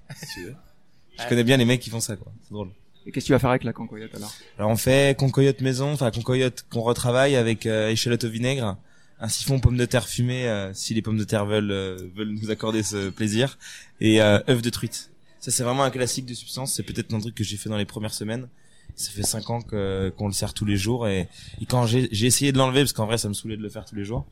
Je 1.19 1.27
connais 1.27 1.43
bien 1.43 1.57
les 1.57 1.65
mecs 1.65 1.79
qui 1.81 1.89
font 1.89 1.99
ça, 1.99 2.15
quoi. 2.15 2.31
C'est 2.43 2.51
drôle. 2.53 2.69
Et 3.07 3.11
qu'est-ce 3.11 3.25
que 3.25 3.27
tu 3.27 3.31
vas 3.33 3.39
faire 3.39 3.51
avec 3.51 3.63
la 3.63 3.71
concoyote 3.71 4.13
alors 4.15 4.33
Alors 4.59 4.69
on 4.69 4.75
fait 4.75 5.17
concoyote 5.17 5.61
maison, 5.61 5.93
enfin 5.93 6.11
concoyote 6.11 6.65
qu'on 6.69 6.81
retravaille 6.81 7.37
avec 7.37 7.65
euh, 7.65 7.89
échalote 7.89 8.25
au 8.25 8.29
vinaigre, 8.29 8.77
un 9.21 9.29
siphon 9.29 9.59
pommes 9.59 9.77
de 9.77 9.85
terre 9.85 10.07
fumées 10.07 10.47
euh, 10.47 10.73
si 10.73 10.93
les 10.93 11.01
pommes 11.01 11.17
de 11.17 11.23
terre 11.23 11.45
veulent 11.45 11.71
euh, 11.71 11.97
veulent 12.15 12.35
nous 12.39 12.51
accorder 12.51 12.83
ce 12.83 13.09
plaisir 13.09 13.57
et 14.01 14.21
euh, 14.21 14.39
de 14.39 14.69
truite. 14.69 15.09
Ça 15.39 15.51
c'est 15.51 15.63
vraiment 15.63 15.83
un 15.83 15.89
classique 15.89 16.25
de 16.25 16.33
substance, 16.33 16.73
c'est 16.73 16.83
peut-être 16.83 17.13
un 17.13 17.19
truc 17.21 17.33
que 17.33 17.45
j'ai 17.45 17.55
fait 17.55 17.69
dans 17.69 17.77
les 17.77 17.85
premières 17.85 18.13
semaines. 18.13 18.49
Ça 18.95 19.11
fait 19.11 19.23
cinq 19.23 19.49
ans 19.49 19.61
que 19.61 20.11
qu'on 20.17 20.27
le 20.27 20.33
sert 20.33 20.53
tous 20.53 20.65
les 20.65 20.75
jours 20.75 21.07
et, 21.07 21.29
et 21.61 21.65
quand 21.65 21.85
j'ai 21.85 22.25
essayé 22.25 22.51
de 22.51 22.57
l'enlever 22.57 22.81
parce 22.81 22.93
qu'en 22.93 23.05
vrai 23.05 23.17
ça 23.17 23.29
me 23.29 23.33
saoulait 23.33 23.57
de 23.57 23.61
le 23.61 23.69
faire 23.69 23.85
tous 23.85 23.95
les 23.95 24.03
jours 24.03 24.25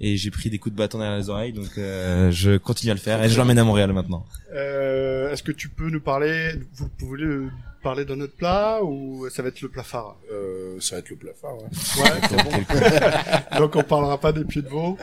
et 0.00 0.16
j'ai 0.16 0.30
pris 0.30 0.50
des 0.50 0.58
coups 0.58 0.72
de 0.74 0.78
bâton 0.78 0.98
derrière 0.98 1.16
les 1.18 1.28
oreilles 1.30 1.52
donc 1.52 1.78
euh, 1.78 2.30
je 2.30 2.56
continue 2.56 2.90
à 2.90 2.94
le 2.94 3.00
faire 3.00 3.22
et 3.22 3.28
je 3.28 3.36
l'emmène 3.38 3.58
à 3.58 3.64
Montréal 3.64 3.92
maintenant. 3.92 4.24
Euh, 4.52 5.30
Est-ce 5.30 5.42
que 5.42 5.52
tu 5.52 5.68
peux 5.68 5.90
nous 5.90 6.00
parler, 6.00 6.52
vous 6.74 6.88
pouvez 6.88 7.48
parler 7.82 8.04
d'un 8.04 8.20
autre 8.20 8.34
plat 8.36 8.80
ou 8.82 9.28
ça 9.30 9.42
va 9.42 9.48
être 9.48 9.60
le 9.60 9.68
plat 9.68 9.82
phare? 9.82 10.16
Euh, 10.30 10.78
ça 10.80 10.96
va 10.96 11.00
être 11.00 11.10
le 11.10 11.16
plat 11.16 11.32
phare, 11.34 11.56
ouais. 11.56 11.64
Ouais, 11.64 12.20
c'est 12.28 12.44
bon. 12.44 13.58
Donc 13.58 13.76
on 13.76 13.82
parlera 13.82 14.18
pas 14.18 14.32
des 14.32 14.44
pieds 14.44 14.62
de 14.62 14.68
veau. 14.68 14.96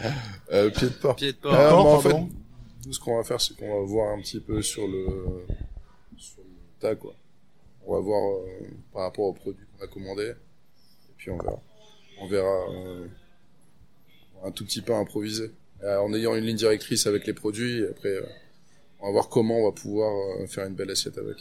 Euh, 0.53 0.69
pied 0.69 0.87
de 0.87 0.93
porc. 0.93 1.15
Pied 1.15 1.31
de 1.33 1.37
porc. 1.37 1.53
Euh, 1.53 1.69
Porc, 1.69 1.83
mais 1.85 1.91
en 1.91 1.99
fait, 1.99 2.33
nous, 2.85 2.93
ce 2.93 2.99
qu'on 2.99 3.17
va 3.17 3.23
faire, 3.23 3.41
c'est 3.41 3.55
qu'on 3.57 3.79
va 3.81 3.85
voir 3.85 4.13
un 4.17 4.21
petit 4.21 4.39
peu 4.39 4.61
sur 4.61 4.87
le, 4.87 5.05
sur 6.17 6.37
le 6.41 6.79
tas, 6.79 6.95
quoi. 6.95 7.13
On 7.85 7.93
va 7.95 7.99
voir 8.01 8.21
euh, 8.21 8.67
par 8.93 9.01
rapport 9.03 9.25
aux 9.25 9.33
produits 9.33 9.65
qu'on 9.77 9.83
a 9.83 9.87
commandés. 9.87 10.29
Et 10.31 11.13
puis 11.17 11.31
on 11.31 11.37
verra. 11.37 11.59
On 12.21 12.27
verra 12.27 12.71
euh, 12.71 13.07
un 14.43 14.51
tout 14.51 14.65
petit 14.65 14.81
peu 14.81 14.93
improviser. 14.93 15.51
Euh, 15.83 15.97
en 15.99 16.13
ayant 16.13 16.35
une 16.35 16.43
ligne 16.45 16.57
directrice 16.57 17.07
avec 17.07 17.25
les 17.25 17.33
produits, 17.33 17.79
et 17.81 17.87
après, 17.89 18.09
euh, 18.09 18.25
on 18.99 19.05
va 19.07 19.11
voir 19.13 19.29
comment 19.29 19.59
on 19.59 19.65
va 19.65 19.71
pouvoir 19.71 20.11
euh, 20.41 20.45
faire 20.47 20.65
une 20.65 20.73
belle 20.75 20.91
assiette 20.91 21.17
avec. 21.17 21.37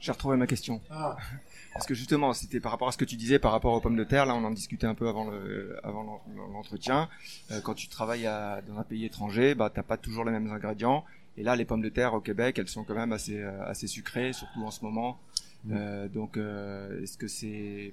J'ai 0.00 0.12
retrouvé 0.12 0.36
ma 0.36 0.46
question. 0.46 0.80
Ah, 0.90 1.16
Parce 1.74 1.86
que 1.86 1.94
justement, 1.94 2.32
c'était 2.32 2.60
par 2.60 2.72
rapport 2.72 2.88
à 2.88 2.92
ce 2.92 2.96
que 2.98 3.04
tu 3.04 3.14
disais 3.16 3.38
par 3.38 3.52
rapport 3.52 3.72
aux 3.74 3.80
pommes 3.80 3.96
de 3.96 4.04
terre. 4.04 4.26
Là, 4.26 4.34
on 4.34 4.42
en 4.44 4.50
discutait 4.50 4.86
un 4.86 4.94
peu 4.94 5.06
avant 5.06 5.30
le, 5.30 5.76
avant 5.84 6.02
l'en- 6.02 6.46
l'entretien. 6.52 7.08
Euh, 7.52 7.60
quand 7.60 7.74
tu 7.74 7.88
travailles 7.88 8.26
à, 8.26 8.62
dans 8.66 8.78
un 8.78 8.84
pays 8.84 9.04
étranger, 9.04 9.54
bah, 9.54 9.70
t'as 9.72 9.82
pas 9.82 9.96
toujours 9.96 10.24
les 10.24 10.32
mêmes 10.32 10.50
ingrédients. 10.50 11.04
Et 11.36 11.42
là, 11.42 11.54
les 11.54 11.64
pommes 11.64 11.82
de 11.82 11.88
terre 11.88 12.14
au 12.14 12.20
Québec, 12.20 12.58
elles 12.58 12.68
sont 12.68 12.82
quand 12.84 12.94
même 12.94 13.12
assez, 13.12 13.40
assez 13.42 13.86
sucrées, 13.86 14.32
surtout 14.32 14.64
en 14.64 14.70
ce 14.72 14.82
moment. 14.84 15.20
Euh, 15.70 16.08
donc, 16.08 16.36
euh, 16.36 17.02
est-ce 17.02 17.18
que 17.18 17.28
c'est, 17.28 17.92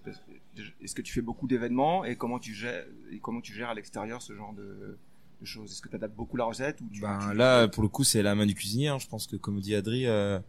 est-ce 0.83 0.95
que 0.95 1.01
tu 1.01 1.11
fais 1.13 1.21
beaucoup 1.21 1.47
d'événements 1.47 2.05
et 2.05 2.15
comment 2.15 2.39
tu 2.39 2.53
gères, 2.53 2.85
et 3.11 3.19
comment 3.19 3.41
tu 3.41 3.53
gères 3.53 3.69
à 3.69 3.73
l'extérieur 3.73 4.21
ce 4.21 4.33
genre 4.35 4.53
de, 4.53 4.97
de 5.41 5.45
choses? 5.45 5.71
Est-ce 5.71 5.81
que 5.81 5.89
tu 5.89 5.95
adaptes 5.95 6.15
beaucoup 6.15 6.37
la 6.37 6.45
recette 6.45 6.79
ou 6.81 6.85
tu, 6.91 7.01
Ben 7.01 7.19
tu- 7.31 7.37
là, 7.37 7.67
pour 7.67 7.83
le 7.83 7.89
coup, 7.89 8.03
c'est 8.03 8.21
la 8.21 8.35
main 8.35 8.45
du 8.45 8.53
cuisinier. 8.55 8.89
hein. 8.89 8.99
Je 8.99 9.07
pense 9.07 9.27
que, 9.27 9.35
comme 9.35 9.59
dit 9.59 9.75
Adri, 9.75 10.05
euh, 10.05 10.39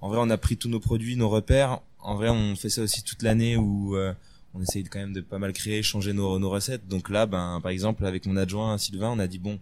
en 0.00 0.08
vrai, 0.08 0.18
on 0.20 0.30
a 0.30 0.38
pris 0.38 0.56
tous 0.56 0.68
nos 0.68 0.80
produits, 0.80 1.16
nos 1.16 1.28
repères. 1.28 1.80
En 2.00 2.16
vrai, 2.16 2.28
on 2.30 2.56
fait 2.56 2.70
ça 2.70 2.82
aussi 2.82 3.04
toute 3.04 3.22
l'année 3.22 3.56
où 3.56 3.94
euh, 3.96 4.12
on 4.54 4.60
essaye 4.60 4.82
quand 4.84 4.98
même 4.98 5.12
de 5.12 5.20
pas 5.20 5.38
mal 5.38 5.52
créer, 5.52 5.82
changer 5.84 6.12
nos, 6.12 6.38
nos 6.40 6.50
recettes. 6.50 6.88
Donc 6.88 7.10
là, 7.10 7.26
ben, 7.26 7.60
par 7.62 7.70
exemple, 7.70 8.04
avec 8.06 8.26
mon 8.26 8.36
adjoint 8.36 8.76
Sylvain, 8.78 9.10
on 9.10 9.18
a 9.20 9.28
dit 9.28 9.38
bon, 9.38 9.60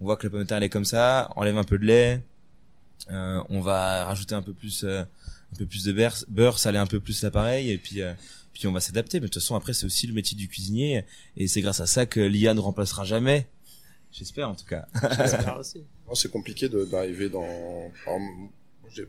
on 0.00 0.04
voit 0.06 0.16
que 0.16 0.26
la 0.26 0.30
pomme 0.30 0.40
de 0.40 0.46
terre 0.46 0.56
elle 0.56 0.64
est 0.64 0.68
comme 0.70 0.84
ça, 0.84 1.30
enlève 1.36 1.56
un 1.56 1.62
peu 1.64 1.78
de 1.78 1.84
lait, 1.84 2.20
euh, 3.10 3.40
on 3.48 3.60
va 3.60 4.04
rajouter 4.06 4.34
un 4.34 4.42
peu 4.42 4.52
plus, 4.52 4.82
euh, 4.84 5.04
un 5.52 5.56
peu 5.56 5.66
plus 5.66 5.84
de 5.84 5.92
beurre, 5.92 6.16
beurre, 6.28 6.58
saler 6.58 6.78
un 6.78 6.86
peu 6.86 7.00
plus 7.00 7.22
l'appareil, 7.22 7.70
et 7.70 7.78
puis. 7.78 8.02
euh, 8.02 8.12
puis 8.54 8.66
on 8.66 8.72
va 8.72 8.80
s'adapter, 8.80 9.20
mais 9.20 9.28
de 9.28 9.32
toute 9.32 9.40
façon 9.40 9.54
après 9.54 9.72
c'est 9.72 9.86
aussi 9.86 10.08
le 10.08 10.12
métier 10.14 10.36
du 10.36 10.48
cuisinier 10.48 11.04
et 11.36 11.46
c'est 11.46 11.60
grâce 11.60 11.78
à 11.78 11.86
ça 11.86 12.06
que 12.06 12.18
l'IA 12.18 12.54
ne 12.54 12.60
remplacera 12.60 13.04
jamais. 13.04 13.46
J'espère 14.10 14.48
en 14.48 14.56
tout 14.56 14.64
cas. 14.64 14.88
J'espère 15.16 15.58
aussi. 15.60 15.84
Non, 16.08 16.16
c'est 16.16 16.28
compliqué 16.30 16.68
d'arriver 16.68 17.28
dans. 17.28 17.46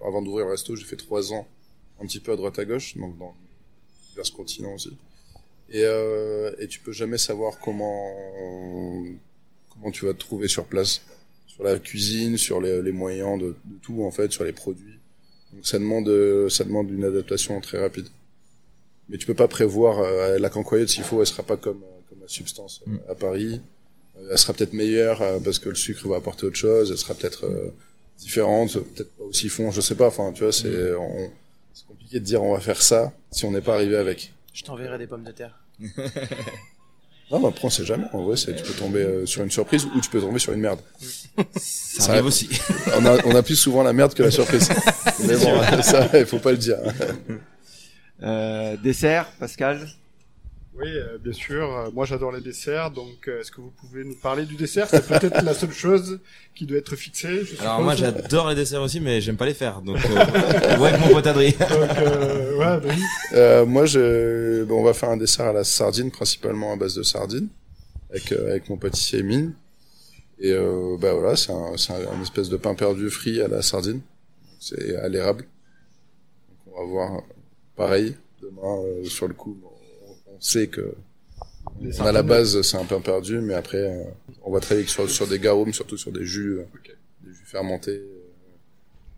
avant 0.06 0.22
d'ouvrir 0.22 0.46
le 0.46 0.52
resto, 0.52 0.76
j'ai 0.76 0.86
fait 0.86 0.98
trois 0.98 1.34
ans, 1.34 1.48
un 2.00 2.06
petit 2.06 2.20
peu 2.20 2.32
à 2.32 2.36
droite 2.36 2.60
à 2.60 2.66
gauche, 2.66 2.96
donc 2.96 3.18
dans 3.18 3.34
divers 4.10 4.32
continents 4.34 4.74
aussi. 4.76 4.96
Et, 5.70 5.82
euh, 5.84 6.54
et 6.60 6.68
tu 6.68 6.80
peux 6.82 6.92
jamais 6.92 7.18
savoir 7.18 7.58
comment 7.58 8.06
comment 9.70 9.90
tu 9.90 10.06
vas 10.06 10.14
te 10.14 10.20
trouver 10.20 10.48
sur 10.48 10.66
place, 10.66 11.02
sur 11.48 11.64
la 11.64 11.80
cuisine, 11.80 12.38
sur 12.38 12.62
les, 12.62 12.84
les 12.84 12.92
moyens 12.92 13.40
de, 13.42 13.56
de 13.66 13.78
tout 13.82 14.04
en 14.04 14.12
fait, 14.12 14.32
sur 14.32 14.44
les 14.44 14.54
produits. 14.54 14.99
Donc 15.54 15.66
ça 15.66 15.80
demande 15.80 16.08
euh, 16.10 16.50
ça 16.50 16.64
demande 16.64 16.90
une 16.92 17.04
adaptation 17.04 17.60
très 17.62 17.80
rapide. 17.80 18.08
Mais 19.10 19.18
tu 19.18 19.26
peux 19.26 19.34
pas 19.34 19.48
prévoir 19.48 20.00
euh, 20.00 20.38
la 20.38 20.50
cancoyote 20.50 20.90
s'il 20.90 21.04
faut, 21.04 21.20
elle 21.22 21.28
sera 21.28 21.44
pas 21.44 21.58
comme 21.58 21.82
euh, 21.84 22.00
comme 22.10 22.20
la 22.22 22.28
substance 22.28 22.82
euh, 22.88 22.92
Mm. 22.92 23.00
à 23.10 23.16
Paris. 23.16 23.62
Elle 24.32 24.38
sera 24.38 24.54
peut-être 24.54 24.74
meilleure 24.74 25.22
euh, 25.22 25.40
parce 25.40 25.60
que 25.60 25.70
le 25.70 25.76
sucre 25.76 26.08
va 26.08 26.18
apporter 26.18 26.46
autre 26.46 26.58
chose. 26.58 26.92
Elle 26.92 26.98
sera 26.98 27.14
peut-être 27.16 27.46
euh, 27.46 27.72
différente, 28.20 28.74
peut-être 28.74 29.12
pas 29.16 29.24
aussi 29.24 29.50
fond, 29.50 29.72
je 29.72 29.82
sais 29.82 29.96
pas. 29.96 30.08
Enfin, 30.08 30.32
tu 30.34 30.44
vois, 30.44 30.52
c'est 30.52 30.94
on- 30.94 31.32
c'est 31.74 31.86
compliqué 31.88 32.20
de 32.20 32.26
dire 32.26 32.44
on 32.44 32.54
va 32.54 32.60
faire 32.60 32.82
ça 32.82 33.14
si 33.32 33.46
on 33.46 33.52
n'est 33.52 33.62
pas 33.62 33.76
arrivé 33.76 33.96
avec. 33.96 34.34
Je 34.54 34.64
t'enverrai 34.64 34.98
des 34.98 35.08
pommes 35.08 35.24
de 35.24 35.32
terre. 35.32 35.64
Non, 37.32 37.40
mais 37.40 37.48
après 37.48 37.66
on 37.66 37.70
sait 37.70 37.86
jamais. 37.86 38.06
En 38.14 38.24
vrai, 38.24 38.36
c'est 38.38 38.56
tu 38.56 38.64
peux 38.64 38.74
tomber 38.74 39.02
euh, 39.04 39.26
sur 39.26 39.44
une 39.44 39.52
surprise 39.52 39.86
ou 39.86 40.02
tu 40.02 40.10
peux 40.10 40.20
tomber 40.20 40.40
sur 40.40 40.52
une 40.54 40.62
merde. 40.62 40.80
Ça, 41.56 42.04
Ça 42.04 42.12
arrive 42.14 42.26
aussi. 42.26 42.50
On 42.98 43.06
a 43.06 43.24
on 43.26 43.36
a 43.36 43.44
plus 43.44 43.56
souvent 43.56 43.84
la 43.84 43.94
merde 43.94 44.14
que 44.14 44.24
la 44.24 44.32
surprise. 44.32 44.68
mais 45.28 45.38
bon, 45.38 45.62
ça, 45.82 46.10
il 46.14 46.26
faut 46.26 46.40
pas 46.40 46.52
le 46.52 46.58
dire. 46.58 46.78
Euh, 48.24 48.76
dessert, 48.78 49.32
Pascal? 49.40 49.88
Oui, 50.80 50.88
euh, 50.92 51.18
bien 51.18 51.34
sûr. 51.34 51.76
Euh, 51.76 51.90
moi, 51.94 52.06
j'adore 52.06 52.32
les 52.32 52.42
desserts. 52.42 52.92
Donc, 52.92 53.28
euh, 53.28 53.42
est-ce 53.42 53.52
que 53.52 53.62
vous 53.62 53.72
pouvez 53.72 54.04
nous 54.04 54.16
parler 54.16 54.46
du 54.46 54.56
dessert? 54.56 54.88
C'est 54.90 55.06
peut-être 55.06 55.44
la 55.44 55.54
seule 55.54 55.72
chose 55.72 56.20
qui 56.60 56.66
doit 56.66 56.78
être 56.78 56.96
fixée. 56.98 57.46
Je 57.46 57.62
Alors 57.62 57.82
moi 57.82 57.96
j'adore 57.96 58.50
les 58.50 58.56
desserts 58.56 58.82
aussi, 58.82 59.00
mais 59.00 59.22
j'aime 59.22 59.38
pas 59.38 59.46
les 59.46 59.54
faire. 59.54 59.82
Donc 59.82 59.98
euh, 59.98 60.78
ouais, 60.80 60.98
mon 60.98 61.08
pote 61.08 61.26
Adri. 61.26 61.52
Donc, 61.54 61.70
euh, 61.72 62.58
ouais, 62.58 62.86
bah. 62.86 62.94
Euh, 63.32 63.66
moi, 63.66 63.86
je, 63.86 64.66
bon, 64.66 64.82
on 64.82 64.84
va 64.84 64.94
faire 64.94 65.10
un 65.10 65.16
dessert 65.16 65.46
à 65.46 65.54
la 65.54 65.64
sardine, 65.64 66.12
principalement 66.12 66.74
à 66.74 66.76
base 66.76 66.96
de 66.96 67.04
sardines, 67.04 67.48
avec, 68.10 68.34
euh, 68.34 68.50
avec 68.50 68.70
mon 68.70 68.76
pâtissier 68.76 69.24
Mine. 69.24 69.54
Et 70.40 70.52
euh, 70.52 70.98
bah 71.00 71.14
voilà, 71.14 71.38
c'est 71.38 71.52
un, 71.52 72.22
espèce 72.22 72.50
de 72.50 72.58
pain 72.58 72.76
perdu 72.76 73.10
frit 73.10 73.42
à 73.42 73.48
la 73.48 73.62
sardine. 73.62 74.02
C'est 74.60 74.98
à 74.98 75.08
l'érable. 75.08 75.46
Donc 76.66 76.76
on 76.76 76.82
va 76.82 76.88
voir 76.88 77.24
pareil 77.78 78.16
demain 78.42 78.82
euh, 78.84 79.06
sur 79.06 79.30
le 79.30 79.34
coup. 79.34 79.58
On 80.36 80.42
sait 80.42 80.68
que 80.68 80.94
on 82.00 82.06
a 82.06 82.12
la 82.12 82.24
base, 82.24 82.62
c'est 82.62 82.78
un 82.78 82.86
pain 82.86 83.00
perdu, 83.02 83.40
mais 83.40 83.54
après 83.54 83.78
euh, 83.78 84.04
on 84.44 84.52
va 84.52 84.60
travailler 84.60 84.88
sur, 84.88 85.10
sur 85.10 85.28
des 85.28 85.40
garums, 85.40 85.74
surtout 85.74 85.98
sur 85.98 86.12
des 86.12 86.26
jus, 86.26 86.60
euh, 86.60 86.64
des 87.22 87.32
jus 87.34 87.46
fermentés. 87.46 87.92
euh, 87.92 88.24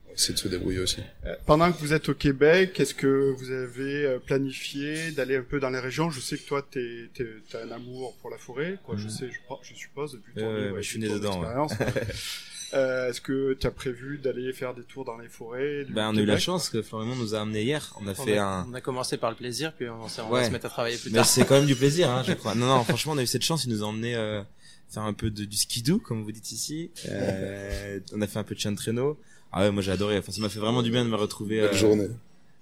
On 0.06 0.10
va 0.10 0.14
essayer 0.16 0.34
de 0.34 0.40
se 0.40 0.48
débrouiller 0.50 0.80
aussi. 0.80 1.02
Euh, 1.26 1.36
Pendant 1.46 1.72
que 1.72 1.78
vous 1.80 1.94
êtes 1.94 2.10
au 2.10 2.14
Québec, 2.14 2.78
est-ce 2.80 2.94
que 2.94 3.32
vous 3.38 3.52
avez 3.52 4.18
planifié 4.26 5.12
d'aller 5.12 5.38
un 5.38 5.44
peu 5.44 5.60
dans 5.60 5.70
les 5.70 5.80
régions? 5.80 6.12
Je 6.12 6.20
sais 6.20 6.38
que 6.38 6.46
toi, 6.48 6.66
t'es, 6.70 7.10
t'as 7.50 7.64
un 7.64 7.72
amour 7.72 8.16
pour 8.22 8.30
la 8.30 8.38
forêt, 8.38 8.78
quoi. 8.84 8.96
Je 8.98 9.06
Mhm. 9.06 9.10
sais, 9.10 9.30
je, 9.64 9.74
suppose 9.74 10.12
depuis 10.14 10.34
ton 10.36 10.42
Euh, 10.50 10.62
livre 10.64 10.76
bah, 10.76 10.82
je 10.82 10.88
suis 10.90 11.00
né 11.00 11.08
dedans. 11.10 11.42
Euh, 12.74 13.10
est-ce 13.10 13.20
que 13.22 13.54
tu 13.54 13.68
as 13.68 13.72
prévu 13.72 14.18
d'aller 14.18 14.54
faire 14.54 14.74
des 14.74 14.84
tours 14.84 15.04
dans 15.06 15.18
les 15.18 15.28
forêts 15.28 15.86
Ben 15.90 16.10
on 16.14 16.18
a 16.18 16.22
eu 16.22 16.26
la 16.26 16.38
chance 16.40 16.70
que 16.70 16.82
Florian 16.82 17.16
nous 17.16 17.36
a 17.36 17.42
amené 17.42 17.64
hier. 17.64 17.94
On 18.02 18.08
a 18.08 18.12
On 18.12 18.16
fait 18.16 18.38
a, 18.38 18.48
un. 18.48 18.70
on 18.70 18.74
a 18.74 18.82
commencé 18.82 19.18
par 19.18 19.30
le 19.30 19.36
plaisir, 19.36 19.74
puis 19.74 19.90
on, 19.90 20.08
s'est- 20.08 20.22
on 20.22 20.30
va 20.30 20.46
se 20.46 20.52
mettre 20.52 20.68
à 20.68 20.70
travailler 20.70 20.98
plus 20.98 21.10
Mais 21.10 21.18
tard. 21.18 21.26
c'est 21.26 21.46
quand 21.46 21.56
même 21.56 21.66
du 21.66 21.76
plaisir, 21.76 22.10
hein, 22.10 22.24
je 22.26 22.34
crois. 22.36 22.56
Non 22.56 22.68
non, 22.68 22.84
franchement 22.84 23.14
on 23.14 23.18
a 23.18 23.24
eu 23.24 23.28
cette 23.28 23.44
chance. 23.44 23.66
Il 23.66 23.72
nous 23.72 23.84
a 23.84 23.88
emmené 23.88 24.16
euh, 24.16 24.42
faire 24.90 25.04
un 25.04 25.14
peu 25.14 25.30
de, 25.30 25.44
du 25.46 25.58
skidoo, 25.58 26.00
comme 26.00 26.24
vous 26.24 26.32
dites 26.32 26.52
ici. 26.52 26.92
Euh, 27.10 28.00
on 28.14 28.22
a 28.22 28.28
fait 28.28 28.40
un 28.40 28.44
peu 28.44 28.56
de 28.56 28.60
chien 28.60 28.72
de 28.72 28.78
traîneau. 28.78 29.20
Ah 29.52 29.62
ouais, 29.64 29.72
moi 29.72 29.82
j'ai 29.82 29.92
adoré. 29.92 30.18
Enfin 30.18 30.32
ça 30.32 30.40
m'a 30.42 30.50
fait 30.50 30.60
vraiment 30.60 30.82
du 30.82 30.92
bien 30.92 31.04
de 31.04 31.10
me 31.10 31.16
retrouver 31.18 31.60
Belle 31.62 31.72
euh, 31.72 31.74
journée. 31.78 32.08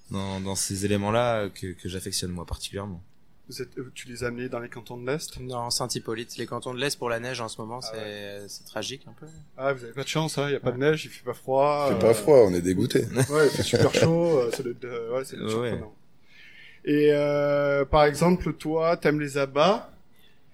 dans, 0.10 0.40
dans 0.42 0.56
ces 0.56 0.86
éléments-là 0.86 1.50
que, 1.50 1.68
que 1.74 1.88
j'affectionne 1.88 2.32
moi 2.32 2.46
particulièrement. 2.46 3.04
Vous 3.50 3.62
êtes, 3.64 3.78
euh, 3.80 3.92
Tu 3.96 4.08
les 4.08 4.24
as 4.24 4.28
amenés 4.28 4.48
dans 4.48 4.60
les 4.60 4.70
cantons 4.70 4.96
de 4.96 5.06
l'Est? 5.10 5.40
Non, 5.40 5.70
Saint-Hippolyte, 5.72 6.38
les 6.38 6.46
cantons 6.46 6.74
de 6.74 6.80
l'Est 6.80 6.98
pour 7.00 7.10
la 7.10 7.20
neige 7.20 7.42
en 7.42 7.48
ce 7.48 7.60
moment, 7.60 7.80
Ah 7.84 7.90
c'est 7.94 8.48
c'est 8.48 8.64
tragique 8.66 9.02
un 9.08 9.14
peu. 9.20 9.26
Ah, 9.58 9.74
vous 9.74 9.84
avez 9.84 9.94
pas 9.94 10.04
de 10.04 10.08
chance, 10.08 10.38
hein. 10.38 10.48
Il 10.50 10.54
y 10.54 10.56
a 10.56 10.60
pas 10.60 10.72
de 10.72 10.78
neige, 10.78 11.06
il 11.06 11.10
fait 11.12 11.24
pas 11.26 11.34
froid. 11.34 11.88
C'est 11.90 11.96
euh, 11.96 12.00
pas 12.00 12.14
froid, 12.14 12.38
on 12.48 12.54
est 12.54 12.62
dégoûté. 12.62 13.06
Ouais, 13.30 13.46
il 13.48 13.50
fait 13.52 13.64
super 13.64 13.94
chaud. 13.94 14.38
euh, 14.40 14.52
doit 14.62 14.72
être, 14.72 14.86
euh, 14.86 15.18
ouais, 15.18 15.26
c'est 15.26 15.38
Ouais. 15.38 15.50
surprenant. 15.50 15.94
Et 16.86 17.10
euh, 17.12 17.86
par 17.86 18.06
exemple, 18.06 18.54
toi, 18.54 18.96
t'aimes 18.98 19.20
les 19.20 19.38
abats, 19.38 19.92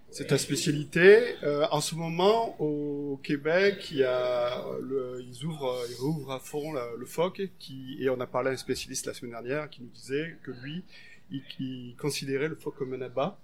c'est 0.09 0.27
ta 0.27 0.37
spécialité. 0.37 1.35
Euh, 1.43 1.67
en 1.71 1.81
ce 1.81 1.95
moment, 1.95 2.55
au 2.61 3.19
Québec, 3.21 3.89
il 3.91 3.97
y 3.97 4.03
a 4.05 4.63
le, 4.81 5.21
ils 5.29 5.43
ouvrent, 5.45 5.81
ils 5.89 5.95
rouvrent 6.01 6.31
à 6.31 6.39
fond 6.39 6.71
la- 6.71 6.87
le 6.97 7.05
phoque, 7.05 7.41
qui 7.59 7.97
et 7.99 8.09
on 8.09 8.19
a 8.21 8.25
parlé 8.25 8.49
à 8.49 8.53
un 8.53 8.57
spécialiste 8.57 9.05
la 9.05 9.13
semaine 9.13 9.31
dernière 9.33 9.69
qui 9.69 9.81
nous 9.81 9.89
disait 9.93 10.37
que 10.43 10.51
lui, 10.63 10.83
il, 11.32 11.41
il 11.60 11.96
considérait 12.00 12.48
le 12.48 12.55
phoque 12.55 12.77
comme 12.77 12.94
un 12.94 13.01
abat. 13.01 13.38